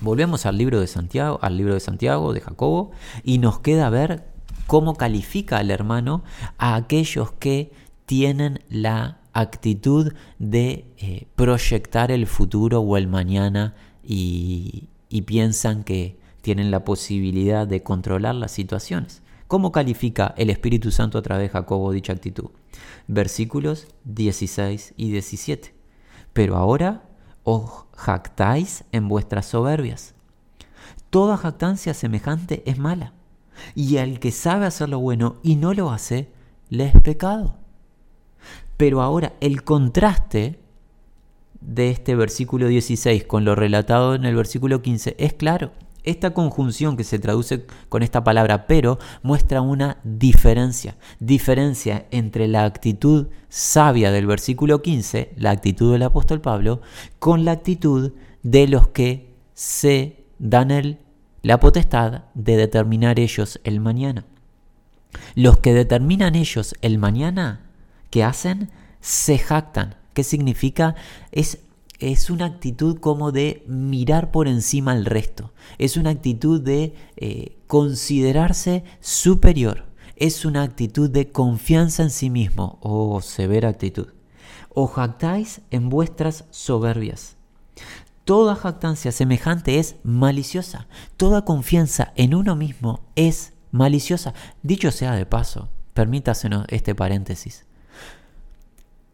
volvemos 0.00 0.46
al 0.46 0.58
libro 0.58 0.80
de 0.80 0.86
Santiago, 0.86 1.38
al 1.42 1.56
libro 1.56 1.74
de 1.74 1.80
Santiago, 1.80 2.32
de 2.32 2.40
Jacobo, 2.40 2.92
y 3.24 3.38
nos 3.38 3.60
queda 3.60 3.90
ver 3.90 4.24
cómo 4.66 4.94
califica 4.94 5.60
el 5.60 5.70
hermano 5.70 6.22
a 6.58 6.74
aquellos 6.76 7.32
que 7.32 7.72
tienen 8.06 8.60
la 8.68 9.18
actitud 9.32 10.12
de 10.38 10.84
eh, 10.98 11.26
proyectar 11.36 12.10
el 12.10 12.26
futuro 12.26 12.80
o 12.80 12.96
el 12.96 13.06
mañana 13.06 13.74
y 14.02 14.88
piensan 15.26 15.84
que 15.84 16.19
tienen 16.42 16.70
la 16.70 16.84
posibilidad 16.84 17.66
de 17.66 17.82
controlar 17.82 18.34
las 18.34 18.52
situaciones. 18.52 19.22
¿Cómo 19.46 19.72
califica 19.72 20.34
el 20.36 20.50
Espíritu 20.50 20.90
Santo 20.90 21.18
a 21.18 21.22
través 21.22 21.48
de 21.48 21.52
Jacobo 21.52 21.92
dicha 21.92 22.12
actitud? 22.12 22.50
Versículos 23.08 23.88
16 24.04 24.94
y 24.96 25.10
17. 25.10 25.74
Pero 26.32 26.56
ahora 26.56 27.02
os 27.42 27.86
jactáis 27.96 28.84
en 28.92 29.08
vuestras 29.08 29.46
soberbias. 29.46 30.14
Toda 31.10 31.36
jactancia 31.36 31.94
semejante 31.94 32.62
es 32.66 32.78
mala, 32.78 33.12
y 33.74 33.96
el 33.96 34.20
que 34.20 34.30
sabe 34.30 34.66
hacer 34.66 34.88
lo 34.88 35.00
bueno 35.00 35.36
y 35.42 35.56
no 35.56 35.74
lo 35.74 35.90
hace, 35.90 36.30
le 36.68 36.86
es 36.86 37.00
pecado. 37.00 37.56
Pero 38.76 39.02
ahora 39.02 39.32
el 39.40 39.64
contraste 39.64 40.60
de 41.60 41.90
este 41.90 42.14
versículo 42.14 42.68
16 42.68 43.24
con 43.24 43.44
lo 43.44 43.54
relatado 43.54 44.14
en 44.14 44.24
el 44.24 44.34
versículo 44.34 44.80
15 44.80 45.16
es 45.18 45.34
claro. 45.34 45.72
Esta 46.04 46.32
conjunción 46.32 46.96
que 46.96 47.04
se 47.04 47.18
traduce 47.18 47.66
con 47.88 48.02
esta 48.02 48.24
palabra 48.24 48.66
pero 48.66 48.98
muestra 49.22 49.60
una 49.60 49.98
diferencia. 50.04 50.96
Diferencia 51.18 52.06
entre 52.10 52.48
la 52.48 52.64
actitud 52.64 53.28
sabia 53.48 54.10
del 54.10 54.26
versículo 54.26 54.82
15, 54.82 55.34
la 55.36 55.50
actitud 55.50 55.92
del 55.92 56.02
apóstol 56.02 56.40
Pablo, 56.40 56.80
con 57.18 57.44
la 57.44 57.52
actitud 57.52 58.12
de 58.42 58.68
los 58.68 58.88
que 58.88 59.34
se 59.54 60.24
dan 60.38 60.70
el, 60.70 60.98
la 61.42 61.60
potestad 61.60 62.24
de 62.34 62.56
determinar 62.56 63.18
ellos 63.18 63.60
el 63.64 63.80
mañana. 63.80 64.24
Los 65.34 65.58
que 65.58 65.74
determinan 65.74 66.34
ellos 66.34 66.74
el 66.80 66.98
mañana, 66.98 67.70
¿qué 68.10 68.24
hacen? 68.24 68.70
Se 69.00 69.38
jactan. 69.38 69.96
¿Qué 70.14 70.24
significa? 70.24 70.94
Es 71.32 71.60
es 72.00 72.30
una 72.30 72.46
actitud 72.46 72.98
como 72.98 73.30
de 73.30 73.62
mirar 73.66 74.30
por 74.30 74.48
encima 74.48 74.92
al 74.92 75.04
resto, 75.04 75.52
es 75.78 75.96
una 75.96 76.10
actitud 76.10 76.60
de 76.60 76.94
eh, 77.16 77.56
considerarse 77.66 78.84
superior, 79.00 79.84
es 80.16 80.44
una 80.44 80.62
actitud 80.62 81.08
de 81.08 81.30
confianza 81.30 82.02
en 82.02 82.10
sí 82.10 82.30
mismo, 82.30 82.78
oh 82.82 83.20
severa 83.20 83.68
actitud. 83.68 84.08
O 84.72 84.86
jactáis 84.86 85.62
en 85.70 85.88
vuestras 85.88 86.44
soberbias. 86.50 87.36
Toda 88.24 88.54
jactancia 88.54 89.12
semejante 89.12 89.78
es 89.78 89.96
maliciosa, 90.04 90.86
toda 91.16 91.44
confianza 91.44 92.12
en 92.16 92.34
uno 92.34 92.54
mismo 92.54 93.00
es 93.16 93.54
maliciosa. 93.72 94.34
Dicho 94.62 94.90
sea 94.90 95.14
de 95.14 95.26
paso, 95.26 95.68
permítasenos 95.94 96.66
este 96.68 96.94
paréntesis. 96.94 97.66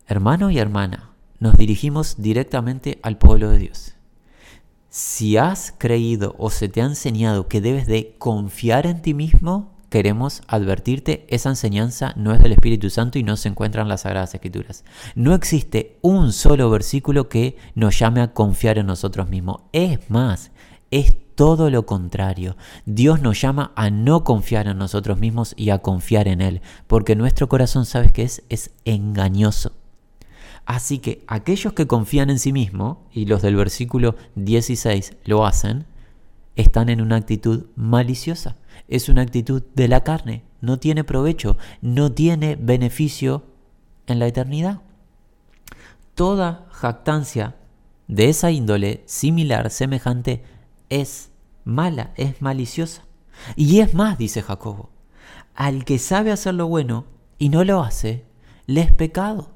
Hermano 0.07 0.51
y 0.51 0.59
hermana, 0.59 1.15
nos 1.40 1.57
dirigimos 1.57 2.16
directamente 2.18 2.99
al 3.03 3.18
pueblo 3.18 3.51
de 3.51 3.59
Dios. 3.59 3.94
Si 4.88 5.37
has 5.37 5.75
creído 5.77 6.35
o 6.38 6.51
se 6.51 6.68
te 6.68 6.81
ha 6.81 6.87
enseñado 6.87 7.49
que 7.49 7.61
debes 7.61 7.87
de 7.87 8.16
confiar 8.18 8.87
en 8.87 9.03
ti 9.03 9.12
mismo, 9.12 9.77
queremos 9.90 10.42
advertirte, 10.49 11.27
esa 11.29 11.51
enseñanza 11.51 12.12
no 12.16 12.33
es 12.33 12.40
del 12.40 12.53
Espíritu 12.53 12.90
Santo 12.90 13.18
y 13.18 13.22
no 13.22 13.37
se 13.37 13.49
encuentra 13.49 13.83
en 13.83 13.88
las 13.88 14.03
Sagradas 14.03 14.35
Escrituras. 14.35 14.85
No 15.14 15.35
existe 15.35 15.99
un 16.03 16.33
solo 16.33 16.70
versículo 16.70 17.29
que 17.29 17.57
nos 17.75 17.99
llame 17.99 18.20
a 18.22 18.33
confiar 18.33 18.79
en 18.79 18.87
nosotros 18.87 19.29
mismos. 19.29 19.62
Es 19.72 20.11
más, 20.11 20.51
es 20.90 21.16
todo 21.35 21.70
lo 21.70 21.87
contrario. 21.87 22.57
Dios 22.87 23.20
nos 23.20 23.40
llama 23.40 23.72
a 23.77 23.90
no 23.90 24.25
confiar 24.25 24.66
en 24.66 24.79
nosotros 24.79 25.18
mismos 25.18 25.55
y 25.57 25.70
a 25.70 25.79
confiar 25.79 26.27
en 26.29 26.40
Él, 26.40 26.62
porque 26.87 27.14
nuestro 27.16 27.49
corazón, 27.49 27.85
¿sabes 27.87 28.12
qué 28.12 28.22
es? 28.22 28.42
Es 28.49 28.70
engañoso. 28.85 29.72
Así 30.66 30.98
que 30.98 31.24
aquellos 31.29 31.72
que 31.72 31.87
confían 31.87 32.29
en 32.29 32.40
sí 32.40 32.52
mismos, 32.52 32.98
y 33.12 33.26
los 33.26 33.40
del 33.40 33.55
versículo 33.55 34.16
16 34.35 35.16
lo 35.24 35.46
hacen, 35.46 35.87
están 36.57 36.88
en 36.88 37.00
una 37.00 37.16
actitud 37.16 37.66
maliciosa. 37.76 38.57
Es 38.88 39.09
una 39.09 39.22
actitud 39.22 39.62
de 39.74 39.87
la 39.87 40.02
carne. 40.02 40.42
No 40.61 40.79
tiene 40.79 41.05
provecho, 41.05 41.57
no 41.81 42.12
tiene 42.12 42.57
beneficio 42.57 43.44
en 44.09 44.18
la 44.18 44.26
eternidad. 44.26 44.81
Toda 46.14 46.66
jactancia 46.72 47.55
de 48.09 48.29
esa 48.29 48.50
índole 48.50 49.02
similar, 49.07 49.70
semejante, 49.70 50.42
es 50.88 51.31
mala, 51.64 52.12
es 52.16 52.42
maliciosa. 52.42 53.05
Y 53.55 53.81
es 53.81 53.94
más, 53.94 54.18
dice 54.18 54.42
Jacobo, 54.42 54.90
al 55.55 55.85
que 55.85 55.98
sabe 55.98 56.33
hacer 56.33 56.55
lo 56.55 56.66
bueno 56.66 57.05
y 57.38 57.50
no 57.50 57.62
lo 57.62 57.83
hace, 57.83 58.24
le 58.66 58.81
es 58.81 58.92
pecado. 58.92 59.50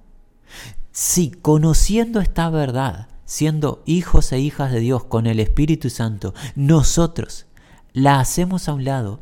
Si 1.03 1.31
conociendo 1.31 2.21
esta 2.21 2.51
verdad, 2.51 3.09
siendo 3.25 3.83
hijos 3.87 4.33
e 4.33 4.39
hijas 4.39 4.71
de 4.71 4.81
Dios 4.81 5.03
con 5.05 5.27
el 5.27 5.41
Espíritu 5.41 5.89
Santo, 5.89 6.35
nosotros 6.57 7.47
la 7.95 8.21
hacemos 8.21 8.69
a 8.69 8.75
un 8.75 8.85
lado 8.85 9.21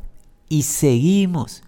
y 0.48 0.62
seguimos, 0.62 1.62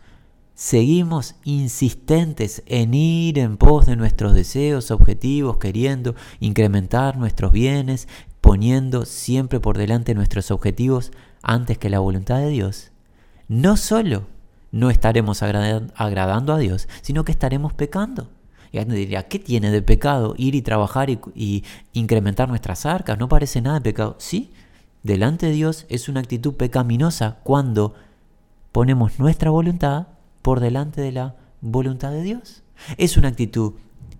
seguimos 0.57 1.37
insistentes 1.45 2.65
en 2.67 2.93
ir 2.93 3.39
en 3.39 3.57
pos 3.57 3.87
de 3.87 3.95
nuestros 3.95 4.35
deseos, 4.35 4.91
objetivos, 4.91 5.59
queriendo 5.59 6.17
incrementar 6.41 7.17
nuestros 7.17 7.53
bienes, 7.53 8.09
poniendo 8.41 9.05
siempre 9.05 9.61
por 9.61 9.79
delante 9.79 10.17
nuestros 10.17 10.51
objetivos 10.51 11.13
antes 11.41 11.79
que 11.79 11.89
la 11.89 12.01
voluntad 12.01 12.41
de 12.41 12.49
Dios, 12.49 12.91
no 13.47 13.77
solo 13.77 14.27
no 14.73 14.91
estaremos 14.91 15.45
agradando 15.45 16.53
a 16.53 16.59
Dios, 16.59 16.89
sino 17.01 17.25
que 17.25 17.31
estaremos 17.31 17.73
pecando. 17.75 18.40
Y 18.73 18.79
alguien 18.79 18.97
diría, 18.97 19.29
¿qué 19.29 19.39
tiene 19.39 19.71
de 19.71 19.83
pecado 19.83 20.35
ir 20.37 20.55
y 20.55 20.63
trabajar 20.63 21.11
y, 21.11 21.65
incrementar 21.93 22.49
nuestras 22.49 22.87
arcas? 22.87 23.19
No 23.19 23.29
parece 23.29 23.61
nada 23.61 23.77
de 23.77 23.83
pecado. 23.83 24.17
Sí, 24.19 24.51
delante 25.03 25.47
de 25.47 25.53
Dios 25.53 25.87
es 25.89 26.09
una 26.09 26.21
actitud 26.21 26.55
pecaminosa 26.55 27.39
cuando 27.43 27.95
ponemos 28.73 29.19
nuestra 29.19 29.51
voluntad 29.51 30.07
por 30.43 30.61
delante 30.61 31.01
de 31.01 31.13
la 31.13 31.35
voluntad 31.61 32.13
de 32.13 32.23
Dios. 32.23 32.63
Es 32.97 33.17
una 33.17 33.29
actitud 33.29 33.75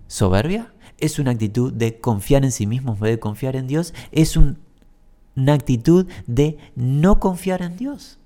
soberbia, 0.07 0.73
es 0.99 1.17
una 1.19 1.31
actitud 1.31 1.71
de 1.71 1.99
confiar 1.99 2.43
en 2.43 2.51
sí 2.51 2.67
mismo 2.67 2.93
en 2.93 2.99
vez 2.99 3.11
de 3.11 3.19
confiar 3.19 3.55
en 3.55 3.67
Dios, 3.67 3.93
es 4.11 4.37
una 4.37 5.53
actitud 5.53 6.07
de 6.27 6.57
no 6.75 7.19
confiar 7.19 7.61
en 7.61 7.77
Dios. 7.77 8.19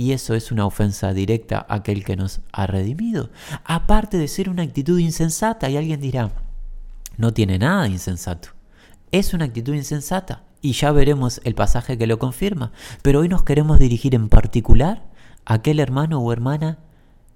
Y 0.00 0.12
eso 0.12 0.34
es 0.34 0.50
una 0.50 0.64
ofensa 0.64 1.12
directa 1.12 1.66
a 1.68 1.74
aquel 1.74 2.04
que 2.04 2.16
nos 2.16 2.40
ha 2.52 2.66
redimido. 2.66 3.28
Aparte 3.66 4.16
de 4.16 4.28
ser 4.28 4.48
una 4.48 4.62
actitud 4.62 4.98
insensata, 4.98 5.68
y 5.68 5.76
alguien 5.76 6.00
dirá, 6.00 6.30
no 7.18 7.34
tiene 7.34 7.58
nada 7.58 7.82
de 7.82 7.90
insensato. 7.90 8.48
Es 9.12 9.34
una 9.34 9.44
actitud 9.44 9.74
insensata. 9.74 10.42
Y 10.62 10.72
ya 10.72 10.90
veremos 10.90 11.42
el 11.44 11.54
pasaje 11.54 11.98
que 11.98 12.06
lo 12.06 12.18
confirma. 12.18 12.72
Pero 13.02 13.20
hoy 13.20 13.28
nos 13.28 13.42
queremos 13.42 13.78
dirigir 13.78 14.14
en 14.14 14.30
particular 14.30 15.04
a 15.44 15.52
aquel 15.52 15.80
hermano 15.80 16.18
o 16.20 16.32
hermana 16.32 16.78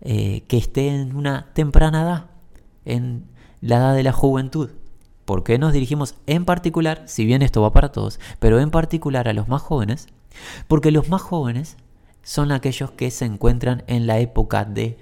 eh, 0.00 0.44
que 0.48 0.56
esté 0.56 0.88
en 0.88 1.14
una 1.14 1.52
temprana 1.52 2.00
edad, 2.00 2.30
en 2.86 3.26
la 3.60 3.76
edad 3.76 3.94
de 3.94 4.04
la 4.04 4.12
juventud. 4.12 4.70
¿Por 5.26 5.44
qué 5.44 5.58
nos 5.58 5.74
dirigimos 5.74 6.14
en 6.26 6.46
particular, 6.46 7.02
si 7.08 7.26
bien 7.26 7.42
esto 7.42 7.60
va 7.60 7.74
para 7.74 7.92
todos, 7.92 8.20
pero 8.38 8.58
en 8.58 8.70
particular 8.70 9.28
a 9.28 9.34
los 9.34 9.48
más 9.48 9.60
jóvenes? 9.60 10.06
Porque 10.66 10.90
los 10.90 11.10
más 11.10 11.20
jóvenes 11.20 11.76
son 12.24 12.50
aquellos 12.50 12.90
que 12.90 13.10
se 13.10 13.26
encuentran 13.26 13.84
en 13.86 14.06
la 14.06 14.18
época 14.18 14.64
de 14.64 14.98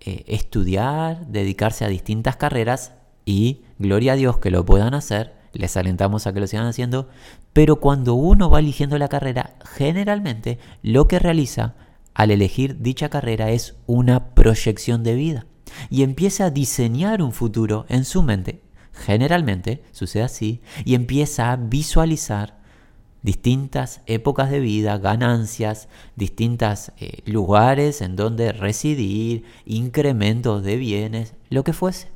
eh, 0.00 0.24
estudiar, 0.28 1.26
dedicarse 1.26 1.84
a 1.84 1.88
distintas 1.88 2.36
carreras 2.36 2.92
y 3.24 3.62
gloria 3.78 4.12
a 4.12 4.16
Dios 4.16 4.38
que 4.38 4.50
lo 4.52 4.64
puedan 4.64 4.94
hacer, 4.94 5.34
les 5.52 5.76
alentamos 5.76 6.26
a 6.26 6.32
que 6.32 6.40
lo 6.40 6.46
sigan 6.46 6.66
haciendo, 6.66 7.08
pero 7.52 7.76
cuando 7.76 8.14
uno 8.14 8.50
va 8.50 8.60
eligiendo 8.60 8.98
la 8.98 9.08
carrera, 9.08 9.56
generalmente 9.64 10.58
lo 10.82 11.08
que 11.08 11.18
realiza 11.18 11.74
al 12.14 12.30
elegir 12.30 12.80
dicha 12.80 13.08
carrera 13.08 13.50
es 13.50 13.74
una 13.86 14.34
proyección 14.34 15.02
de 15.02 15.14
vida 15.14 15.46
y 15.90 16.02
empieza 16.02 16.46
a 16.46 16.50
diseñar 16.50 17.22
un 17.22 17.32
futuro 17.32 17.86
en 17.88 18.04
su 18.04 18.22
mente. 18.22 18.62
Generalmente 18.92 19.82
sucede 19.92 20.22
así 20.22 20.62
y 20.84 20.94
empieza 20.94 21.52
a 21.52 21.56
visualizar 21.56 22.55
distintas 23.22 24.02
épocas 24.06 24.50
de 24.50 24.60
vida, 24.60 24.98
ganancias, 24.98 25.88
distintos 26.14 26.92
eh, 26.98 27.22
lugares 27.24 28.00
en 28.00 28.16
donde 28.16 28.52
residir, 28.52 29.44
incrementos 29.64 30.62
de 30.62 30.76
bienes, 30.76 31.34
lo 31.50 31.64
que 31.64 31.72
fuese. 31.72 32.10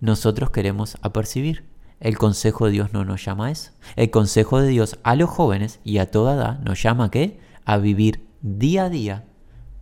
Nosotros 0.00 0.50
queremos 0.50 0.96
apercibir. 1.02 1.64
El 2.00 2.18
consejo 2.18 2.66
de 2.66 2.72
Dios 2.72 2.92
no 2.92 3.04
nos 3.04 3.24
llama 3.24 3.46
a 3.46 3.50
eso. 3.50 3.70
El 3.96 4.10
consejo 4.10 4.60
de 4.60 4.68
Dios 4.68 4.98
a 5.02 5.16
los 5.16 5.30
jóvenes 5.30 5.80
y 5.84 5.98
a 5.98 6.10
toda 6.10 6.34
edad 6.34 6.58
nos 6.60 6.82
llama 6.82 7.06
a 7.06 7.10
qué? 7.10 7.40
A 7.64 7.78
vivir 7.78 8.26
día 8.42 8.84
a 8.84 8.90
día 8.90 9.24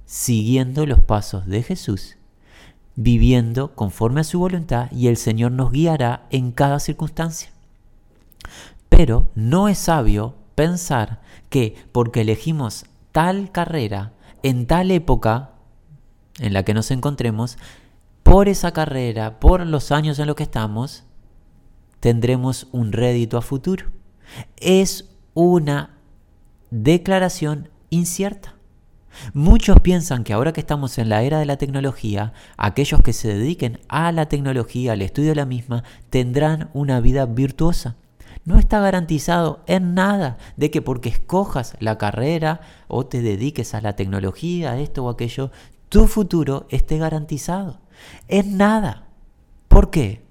siguiendo 0.06 0.86
los 0.86 1.00
pasos 1.00 1.46
de 1.46 1.62
Jesús, 1.62 2.16
viviendo 2.94 3.74
conforme 3.74 4.20
a 4.20 4.24
su 4.24 4.38
voluntad 4.38 4.90
y 4.92 5.08
el 5.08 5.16
Señor 5.16 5.52
nos 5.52 5.72
guiará 5.72 6.26
en 6.30 6.52
cada 6.52 6.78
circunstancia. 6.78 7.50
Pero 8.96 9.28
no 9.34 9.66
es 9.66 9.78
sabio 9.78 10.36
pensar 10.54 11.20
que 11.48 11.74
porque 11.90 12.20
elegimos 12.20 12.86
tal 13.10 13.50
carrera 13.50 14.12
en 14.44 14.68
tal 14.68 14.92
época 14.92 15.50
en 16.38 16.52
la 16.52 16.62
que 16.62 16.74
nos 16.74 16.92
encontremos, 16.92 17.58
por 18.22 18.48
esa 18.48 18.72
carrera, 18.72 19.40
por 19.40 19.66
los 19.66 19.90
años 19.90 20.20
en 20.20 20.28
los 20.28 20.36
que 20.36 20.44
estamos, 20.44 21.02
tendremos 21.98 22.68
un 22.70 22.92
rédito 22.92 23.36
a 23.36 23.42
futuro. 23.42 23.86
Es 24.58 25.10
una 25.34 25.98
declaración 26.70 27.70
incierta. 27.90 28.54
Muchos 29.32 29.80
piensan 29.80 30.22
que 30.22 30.32
ahora 30.32 30.52
que 30.52 30.60
estamos 30.60 30.98
en 30.98 31.08
la 31.08 31.24
era 31.24 31.40
de 31.40 31.46
la 31.46 31.56
tecnología, 31.56 32.32
aquellos 32.56 33.02
que 33.02 33.12
se 33.12 33.26
dediquen 33.26 33.80
a 33.88 34.12
la 34.12 34.26
tecnología, 34.26 34.92
al 34.92 35.02
estudio 35.02 35.30
de 35.30 35.36
la 35.36 35.46
misma, 35.46 35.82
tendrán 36.10 36.70
una 36.74 37.00
vida 37.00 37.26
virtuosa. 37.26 37.96
No 38.44 38.58
está 38.58 38.80
garantizado 38.80 39.62
en 39.66 39.94
nada 39.94 40.36
de 40.56 40.70
que 40.70 40.82
porque 40.82 41.08
escojas 41.08 41.76
la 41.80 41.96
carrera 41.96 42.60
o 42.88 43.06
te 43.06 43.22
dediques 43.22 43.74
a 43.74 43.80
la 43.80 43.96
tecnología, 43.96 44.78
esto 44.78 45.04
o 45.04 45.08
aquello, 45.08 45.50
tu 45.88 46.06
futuro 46.06 46.66
esté 46.68 46.98
garantizado. 46.98 47.80
En 48.28 48.58
nada. 48.58 49.08
¿Por 49.68 49.90
qué? 49.90 50.22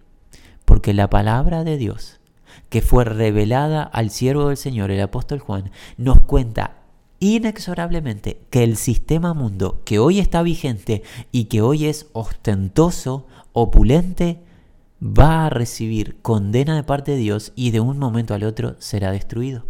Porque 0.65 0.93
la 0.93 1.09
palabra 1.09 1.63
de 1.63 1.77
Dios, 1.77 2.19
que 2.69 2.81
fue 2.81 3.03
revelada 3.03 3.83
al 3.83 4.09
siervo 4.09 4.49
del 4.49 4.57
Señor, 4.57 4.91
el 4.91 5.01
apóstol 5.01 5.39
Juan, 5.39 5.71
nos 5.97 6.21
cuenta 6.21 6.83
inexorablemente 7.19 8.41
que 8.49 8.63
el 8.63 8.77
sistema 8.77 9.33
mundo 9.33 9.81
que 9.85 9.97
hoy 9.97 10.19
está 10.19 10.41
vigente 10.41 11.03
y 11.31 11.45
que 11.45 11.61
hoy 11.61 11.85
es 11.85 12.07
ostentoso, 12.13 13.27
opulente, 13.53 14.43
va 15.03 15.45
a 15.45 15.49
recibir 15.49 16.21
condena 16.21 16.75
de 16.75 16.83
parte 16.83 17.11
de 17.11 17.17
Dios 17.17 17.51
y 17.55 17.71
de 17.71 17.81
un 17.81 17.97
momento 17.97 18.33
al 18.33 18.43
otro 18.43 18.75
será 18.79 19.11
destruido. 19.11 19.65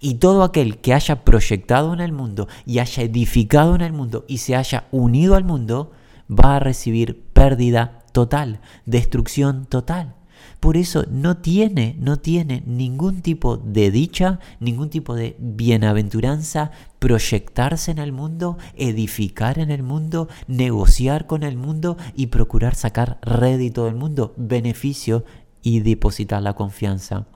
Y 0.00 0.14
todo 0.14 0.42
aquel 0.42 0.78
que 0.78 0.94
haya 0.94 1.24
proyectado 1.24 1.92
en 1.92 2.00
el 2.00 2.12
mundo 2.12 2.48
y 2.64 2.78
haya 2.78 3.02
edificado 3.02 3.74
en 3.74 3.80
el 3.80 3.92
mundo 3.92 4.24
y 4.28 4.38
se 4.38 4.56
haya 4.56 4.86
unido 4.90 5.34
al 5.34 5.44
mundo, 5.44 5.92
va 6.28 6.56
a 6.56 6.60
recibir 6.60 7.24
pérdida 7.32 8.00
total, 8.12 8.60
destrucción 8.86 9.66
total. 9.66 10.17
Por 10.60 10.76
eso 10.76 11.04
no 11.08 11.36
tiene, 11.36 11.94
no 12.00 12.16
tiene 12.16 12.64
ningún 12.66 13.22
tipo 13.22 13.56
de 13.56 13.92
dicha, 13.92 14.40
ningún 14.58 14.90
tipo 14.90 15.14
de 15.14 15.36
bienaventuranza 15.38 16.72
proyectarse 16.98 17.92
en 17.92 17.98
el 17.98 18.10
mundo, 18.10 18.58
edificar 18.74 19.60
en 19.60 19.70
el 19.70 19.84
mundo, 19.84 20.28
negociar 20.48 21.26
con 21.26 21.44
el 21.44 21.56
mundo 21.56 21.96
y 22.16 22.26
procurar 22.26 22.74
sacar 22.74 23.18
rédito 23.22 23.84
del 23.84 23.94
mundo, 23.94 24.34
beneficio 24.36 25.24
y 25.62 25.80
depositar 25.80 26.42
la 26.42 26.54
confianza 26.54 27.26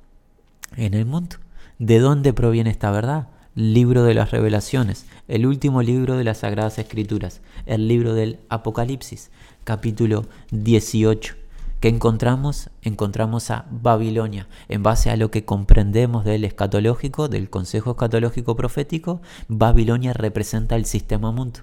en 0.76 0.94
el 0.94 1.06
mundo. 1.06 1.36
¿De 1.78 2.00
dónde 2.00 2.32
proviene 2.32 2.70
esta 2.70 2.90
verdad? 2.90 3.28
Libro 3.54 4.02
de 4.02 4.14
las 4.14 4.32
revelaciones, 4.32 5.06
el 5.28 5.46
último 5.46 5.82
libro 5.82 6.16
de 6.16 6.24
las 6.24 6.38
Sagradas 6.38 6.78
Escrituras, 6.78 7.40
el 7.66 7.86
libro 7.86 8.14
del 8.14 8.40
Apocalipsis, 8.48 9.30
capítulo 9.64 10.26
18 10.50 11.41
¿Qué 11.82 11.88
encontramos? 11.88 12.70
Encontramos 12.82 13.50
a 13.50 13.66
Babilonia. 13.68 14.46
En 14.68 14.84
base 14.84 15.10
a 15.10 15.16
lo 15.16 15.32
que 15.32 15.44
comprendemos 15.44 16.24
del 16.24 16.44
escatológico, 16.44 17.26
del 17.26 17.50
consejo 17.50 17.90
escatológico 17.90 18.54
profético, 18.54 19.20
Babilonia 19.48 20.12
representa 20.12 20.76
el 20.76 20.84
sistema 20.84 21.32
mundo. 21.32 21.62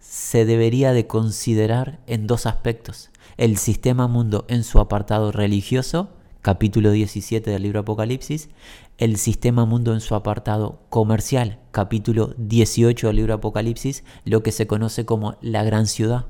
Se 0.00 0.44
debería 0.44 0.92
de 0.92 1.06
considerar 1.06 1.98
en 2.06 2.26
dos 2.26 2.44
aspectos. 2.44 3.08
El 3.38 3.56
sistema 3.56 4.06
mundo 4.06 4.44
en 4.48 4.64
su 4.64 4.80
apartado 4.80 5.32
religioso, 5.32 6.10
capítulo 6.42 6.90
17 6.90 7.50
del 7.50 7.62
libro 7.62 7.80
Apocalipsis, 7.80 8.50
el 8.98 9.16
sistema 9.16 9.64
mundo 9.64 9.94
en 9.94 10.00
su 10.02 10.14
apartado 10.14 10.80
comercial, 10.90 11.58
capítulo 11.70 12.34
18 12.36 13.06
del 13.06 13.16
libro 13.16 13.32
Apocalipsis, 13.32 14.04
lo 14.26 14.42
que 14.42 14.52
se 14.52 14.66
conoce 14.66 15.06
como 15.06 15.38
la 15.40 15.64
gran 15.64 15.86
ciudad. 15.86 16.26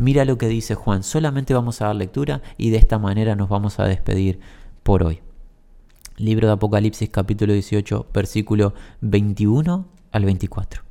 Mira 0.00 0.24
lo 0.24 0.38
que 0.38 0.48
dice 0.48 0.74
Juan, 0.74 1.02
solamente 1.02 1.52
vamos 1.52 1.82
a 1.82 1.88
dar 1.88 1.94
lectura 1.94 2.40
y 2.56 2.70
de 2.70 2.78
esta 2.78 2.98
manera 2.98 3.36
nos 3.36 3.50
vamos 3.50 3.78
a 3.78 3.84
despedir 3.84 4.40
por 4.82 5.02
hoy. 5.02 5.20
Libro 6.16 6.46
de 6.46 6.54
Apocalipsis 6.54 7.10
capítulo 7.10 7.52
18, 7.52 8.06
versículo 8.14 8.72
21 9.02 9.84
al 10.10 10.24
24. 10.24 10.84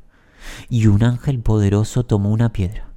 Y 0.69 0.86
un 0.86 1.04
ángel 1.04 1.39
poderoso 1.39 2.06
tomó 2.06 2.30
una 2.30 2.54
piedra, 2.54 2.89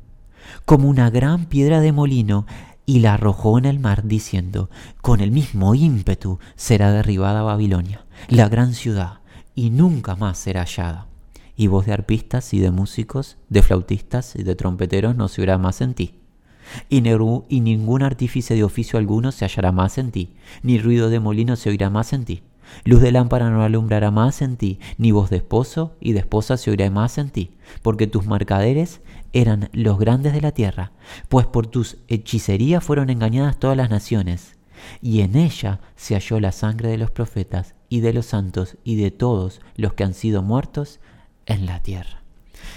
como 0.66 0.90
una 0.90 1.08
gran 1.08 1.46
piedra 1.46 1.80
de 1.80 1.92
molino, 1.92 2.44
y 2.84 3.00
la 3.00 3.14
arrojó 3.14 3.56
en 3.56 3.64
el 3.64 3.78
mar, 3.78 4.02
diciendo, 4.04 4.68
con 5.00 5.22
el 5.22 5.30
mismo 5.30 5.74
ímpetu 5.74 6.40
será 6.56 6.92
derribada 6.92 7.40
Babilonia, 7.40 8.04
la 8.28 8.50
gran 8.50 8.74
ciudad, 8.74 9.20
y 9.54 9.70
nunca 9.70 10.14
más 10.14 10.36
será 10.36 10.60
hallada 10.60 11.06
y 11.56 11.66
voz 11.66 11.86
de 11.86 11.92
arpistas 11.92 12.54
y 12.54 12.58
de 12.58 12.70
músicos, 12.70 13.36
de 13.48 13.62
flautistas 13.62 14.36
y 14.36 14.42
de 14.42 14.54
trompeteros 14.54 15.16
no 15.16 15.28
se 15.28 15.42
oirá 15.42 15.58
más 15.58 15.80
en 15.80 15.94
ti. 15.94 16.14
Y, 16.88 17.02
y 17.48 17.60
ningún 17.60 18.02
artífice 18.02 18.54
de 18.54 18.64
oficio 18.64 18.98
alguno 18.98 19.32
se 19.32 19.44
hallará 19.44 19.72
más 19.72 19.98
en 19.98 20.10
ti, 20.10 20.34
ni 20.62 20.78
ruido 20.78 21.10
de 21.10 21.20
molino 21.20 21.56
se 21.56 21.70
oirá 21.70 21.90
más 21.90 22.12
en 22.12 22.24
ti. 22.24 22.42
Luz 22.84 23.02
de 23.02 23.12
lámpara 23.12 23.50
no 23.50 23.62
alumbrará 23.62 24.10
más 24.10 24.40
en 24.40 24.56
ti, 24.56 24.78
ni 24.96 25.10
voz 25.12 25.28
de 25.30 25.36
esposo 25.36 25.94
y 26.00 26.12
de 26.12 26.20
esposa 26.20 26.56
se 26.56 26.70
oirá 26.70 26.90
más 26.90 27.18
en 27.18 27.30
ti, 27.30 27.50
porque 27.82 28.06
tus 28.06 28.26
mercaderes 28.26 29.00
eran 29.32 29.68
los 29.72 29.98
grandes 29.98 30.32
de 30.32 30.40
la 30.40 30.52
tierra, 30.52 30.92
pues 31.28 31.46
por 31.46 31.66
tus 31.66 31.98
hechicerías 32.08 32.82
fueron 32.82 33.10
engañadas 33.10 33.58
todas 33.58 33.76
las 33.76 33.90
naciones, 33.90 34.56
y 35.00 35.20
en 35.20 35.36
ella 35.36 35.80
se 35.96 36.14
halló 36.14 36.40
la 36.40 36.52
sangre 36.52 36.88
de 36.88 36.98
los 36.98 37.10
profetas 37.10 37.74
y 37.88 38.00
de 38.00 38.12
los 38.12 38.26
santos 38.26 38.76
y 38.84 38.96
de 38.96 39.10
todos 39.10 39.60
los 39.76 39.92
que 39.94 40.04
han 40.04 40.14
sido 40.14 40.42
muertos 40.42 41.00
en 41.46 41.66
la 41.66 41.82
tierra. 41.82 42.22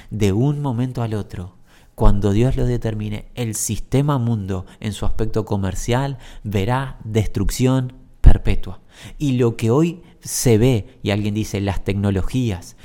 De 0.10 0.32
un 0.32 0.62
momento 0.62 1.01
al 1.01 1.13
otro, 1.13 1.56
cuando 1.95 2.32
Dios 2.32 2.58
lo 2.58 2.65
determine, 2.65 3.25
el 3.36 3.56
sistema 3.56 4.17
mundo 4.17 4.65
en 4.80 4.91
su 4.91 5.06
aspecto 5.06 5.45
comercial 5.45 6.17
verá 6.43 6.97
destrucción 7.04 7.93
perpetua. 8.21 8.82
Y 9.17 9.34
lo 9.34 9.56
que 9.56 9.71
hoy 9.71 10.01
se 10.21 10.58
ve, 10.58 10.99
y 11.04 11.12
alguien 11.12 11.34
dice 11.34 11.62
las 11.62 11.84
tecnologías, 11.84 12.75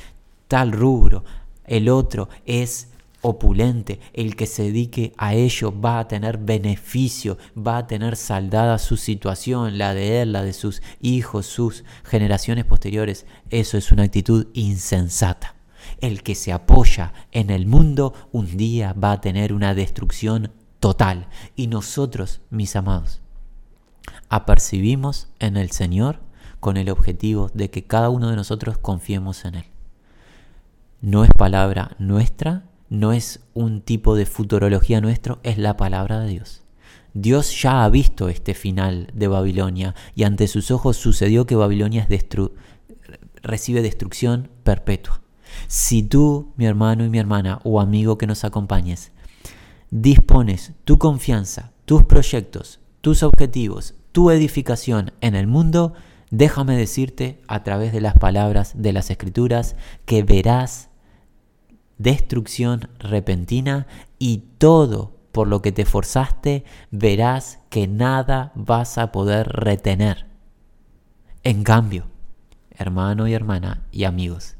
tal 0.46 0.72
rubro, 0.72 1.24
el 1.66 1.88
otro 1.88 2.28
es 2.46 2.88
opulente, 3.22 4.00
el 4.12 4.36
que 4.36 4.46
se 4.46 4.64
dedique 4.64 5.12
a 5.18 5.34
ello 5.34 5.78
va 5.78 5.98
a 5.98 6.08
tener 6.08 6.38
beneficio, 6.38 7.36
va 7.56 7.78
a 7.78 7.86
tener 7.86 8.16
saldada 8.16 8.78
su 8.78 8.96
situación, 8.96 9.76
la 9.76 9.92
de 9.92 10.22
él, 10.22 10.32
la 10.32 10.42
de 10.42 10.52
sus 10.52 10.82
hijos, 11.00 11.46
sus 11.46 11.84
generaciones 12.04 12.64
posteriores. 12.64 13.26
Eso 13.50 13.76
es 13.76 13.92
una 13.92 14.04
actitud 14.04 14.46
insensata. 14.54 15.59
El 16.00 16.22
que 16.22 16.34
se 16.34 16.52
apoya 16.52 17.12
en 17.32 17.50
el 17.50 17.66
mundo 17.66 18.14
un 18.32 18.56
día 18.56 18.92
va 18.92 19.12
a 19.12 19.20
tener 19.20 19.52
una 19.52 19.74
destrucción 19.74 20.52
total. 20.78 21.28
Y 21.56 21.66
nosotros, 21.66 22.40
mis 22.50 22.76
amados, 22.76 23.20
apercibimos 24.28 25.28
en 25.38 25.56
el 25.56 25.70
Señor 25.70 26.20
con 26.60 26.76
el 26.76 26.90
objetivo 26.90 27.50
de 27.54 27.70
que 27.70 27.86
cada 27.86 28.10
uno 28.10 28.30
de 28.30 28.36
nosotros 28.36 28.78
confiemos 28.78 29.44
en 29.44 29.56
Él. 29.56 29.64
No 31.00 31.24
es 31.24 31.30
palabra 31.36 31.96
nuestra, 31.98 32.64
no 32.90 33.12
es 33.12 33.40
un 33.54 33.80
tipo 33.80 34.14
de 34.14 34.26
futurología 34.26 35.00
nuestro, 35.00 35.40
es 35.42 35.56
la 35.56 35.76
palabra 35.76 36.20
de 36.20 36.28
Dios. 36.28 36.62
Dios 37.14 37.60
ya 37.60 37.84
ha 37.84 37.88
visto 37.88 38.28
este 38.28 38.54
final 38.54 39.08
de 39.14 39.26
Babilonia 39.26 39.94
y 40.14 40.24
ante 40.24 40.46
sus 40.46 40.70
ojos 40.70 40.96
sucedió 40.96 41.46
que 41.46 41.56
Babilonia 41.56 42.06
recibe 43.42 43.82
destrucción 43.82 44.50
perpetua. 44.62 45.22
Si 45.70 46.02
tú, 46.02 46.52
mi 46.56 46.66
hermano 46.66 47.04
y 47.04 47.10
mi 47.10 47.20
hermana 47.20 47.60
o 47.62 47.80
amigo 47.80 48.18
que 48.18 48.26
nos 48.26 48.42
acompañes, 48.42 49.12
dispones 49.92 50.72
tu 50.84 50.98
confianza, 50.98 51.70
tus 51.84 52.02
proyectos, 52.02 52.80
tus 53.00 53.22
objetivos, 53.22 53.94
tu 54.10 54.32
edificación 54.32 55.12
en 55.20 55.36
el 55.36 55.46
mundo, 55.46 55.92
déjame 56.32 56.76
decirte 56.76 57.40
a 57.46 57.62
través 57.62 57.92
de 57.92 58.00
las 58.00 58.14
palabras 58.14 58.82
de 58.82 58.92
las 58.92 59.10
escrituras 59.12 59.76
que 60.06 60.24
verás 60.24 60.88
destrucción 61.98 62.88
repentina 62.98 63.86
y 64.18 64.38
todo 64.58 65.20
por 65.30 65.46
lo 65.46 65.62
que 65.62 65.70
te 65.70 65.84
forzaste, 65.84 66.64
verás 66.90 67.60
que 67.70 67.86
nada 67.86 68.50
vas 68.56 68.98
a 68.98 69.12
poder 69.12 69.46
retener. 69.46 70.26
En 71.44 71.62
cambio, 71.62 72.08
hermano 72.72 73.28
y 73.28 73.34
hermana 73.34 73.86
y 73.92 74.02
amigos, 74.02 74.56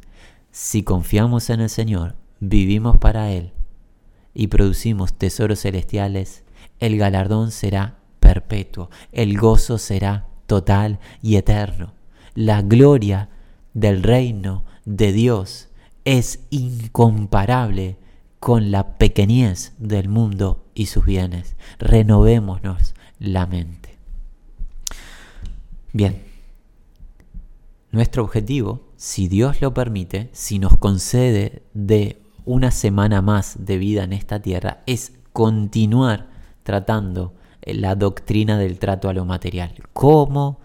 si 0.51 0.83
confiamos 0.83 1.51
en 1.51 1.61
el 1.61 1.71
Señor, 1.71 2.17
vivimos 2.41 2.99
para 2.99 3.31
Él 3.31 3.53
y 4.35 4.49
producimos 4.49 5.15
tesoros 5.15 5.61
celestiales, 5.61 6.45
el 6.79 6.99
galardón 6.99 7.51
será 7.51 7.99
perpetuo, 8.21 8.91
el 9.13 9.39
gozo 9.39 9.79
será 9.79 10.29
total 10.47 10.99
y 11.23 11.37
eterno. 11.37 11.95
La 12.35 12.63
gloria 12.63 13.29
del 13.75 14.03
reino 14.03 14.65
de 14.85 15.13
Dios 15.13 15.69
es 16.05 16.41
incomparable 16.51 17.99
con 18.39 18.71
la 18.71 18.97
pequeñez 18.99 19.75
del 19.79 20.09
mundo 20.09 20.65
y 20.75 20.87
sus 20.87 21.05
bienes. 21.05 21.57
Renovémonos 21.79 22.95
la 23.19 23.47
mente. 23.47 23.99
Bien, 25.93 26.23
nuestro 27.91 28.23
objetivo 28.23 28.90
si 29.01 29.29
Dios 29.29 29.63
lo 29.63 29.73
permite, 29.73 30.29
si 30.33 30.59
nos 30.59 30.77
concede 30.77 31.63
de 31.73 32.21
una 32.45 32.71
semana 32.71 33.23
más 33.23 33.65
de 33.65 33.79
vida 33.79 34.05
en 34.05 34.13
esta 34.13 34.43
tierra 34.43 34.83
es 34.85 35.15
continuar 35.33 36.29
tratando 36.65 37.33
la 37.63 37.95
doctrina 37.95 38.59
del 38.59 38.79
trato 38.79 39.09
a 39.09 39.15
lo 39.15 39.25
material. 39.25 39.73
Cómo 39.95 40.61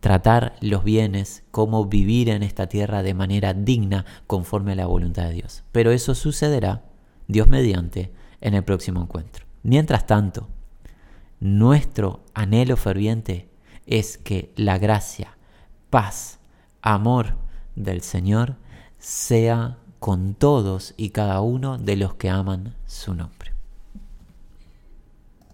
tratar 0.00 0.54
los 0.62 0.82
bienes, 0.82 1.44
cómo 1.50 1.84
vivir 1.84 2.30
en 2.30 2.42
esta 2.42 2.68
tierra 2.68 3.02
de 3.02 3.12
manera 3.12 3.52
digna 3.52 4.06
conforme 4.26 4.72
a 4.72 4.76
la 4.76 4.86
voluntad 4.86 5.24
de 5.24 5.34
Dios. 5.34 5.62
Pero 5.70 5.90
eso 5.90 6.14
sucederá, 6.14 6.84
Dios 7.28 7.48
mediante, 7.48 8.14
en 8.40 8.54
el 8.54 8.64
próximo 8.64 9.02
encuentro. 9.02 9.44
Mientras 9.62 10.06
tanto, 10.06 10.48
nuestro 11.38 12.24
anhelo 12.32 12.78
ferviente 12.78 13.50
es 13.84 14.16
que 14.16 14.54
la 14.56 14.78
gracia, 14.78 15.36
paz, 15.90 16.38
amor 16.80 17.43
del 17.76 18.02
Señor 18.02 18.56
sea 18.98 19.78
con 19.98 20.34
todos 20.34 20.94
y 20.96 21.10
cada 21.10 21.40
uno 21.40 21.78
de 21.78 21.96
los 21.96 22.14
que 22.14 22.28
aman 22.30 22.74
su 22.86 23.14
nombre. 23.14 23.53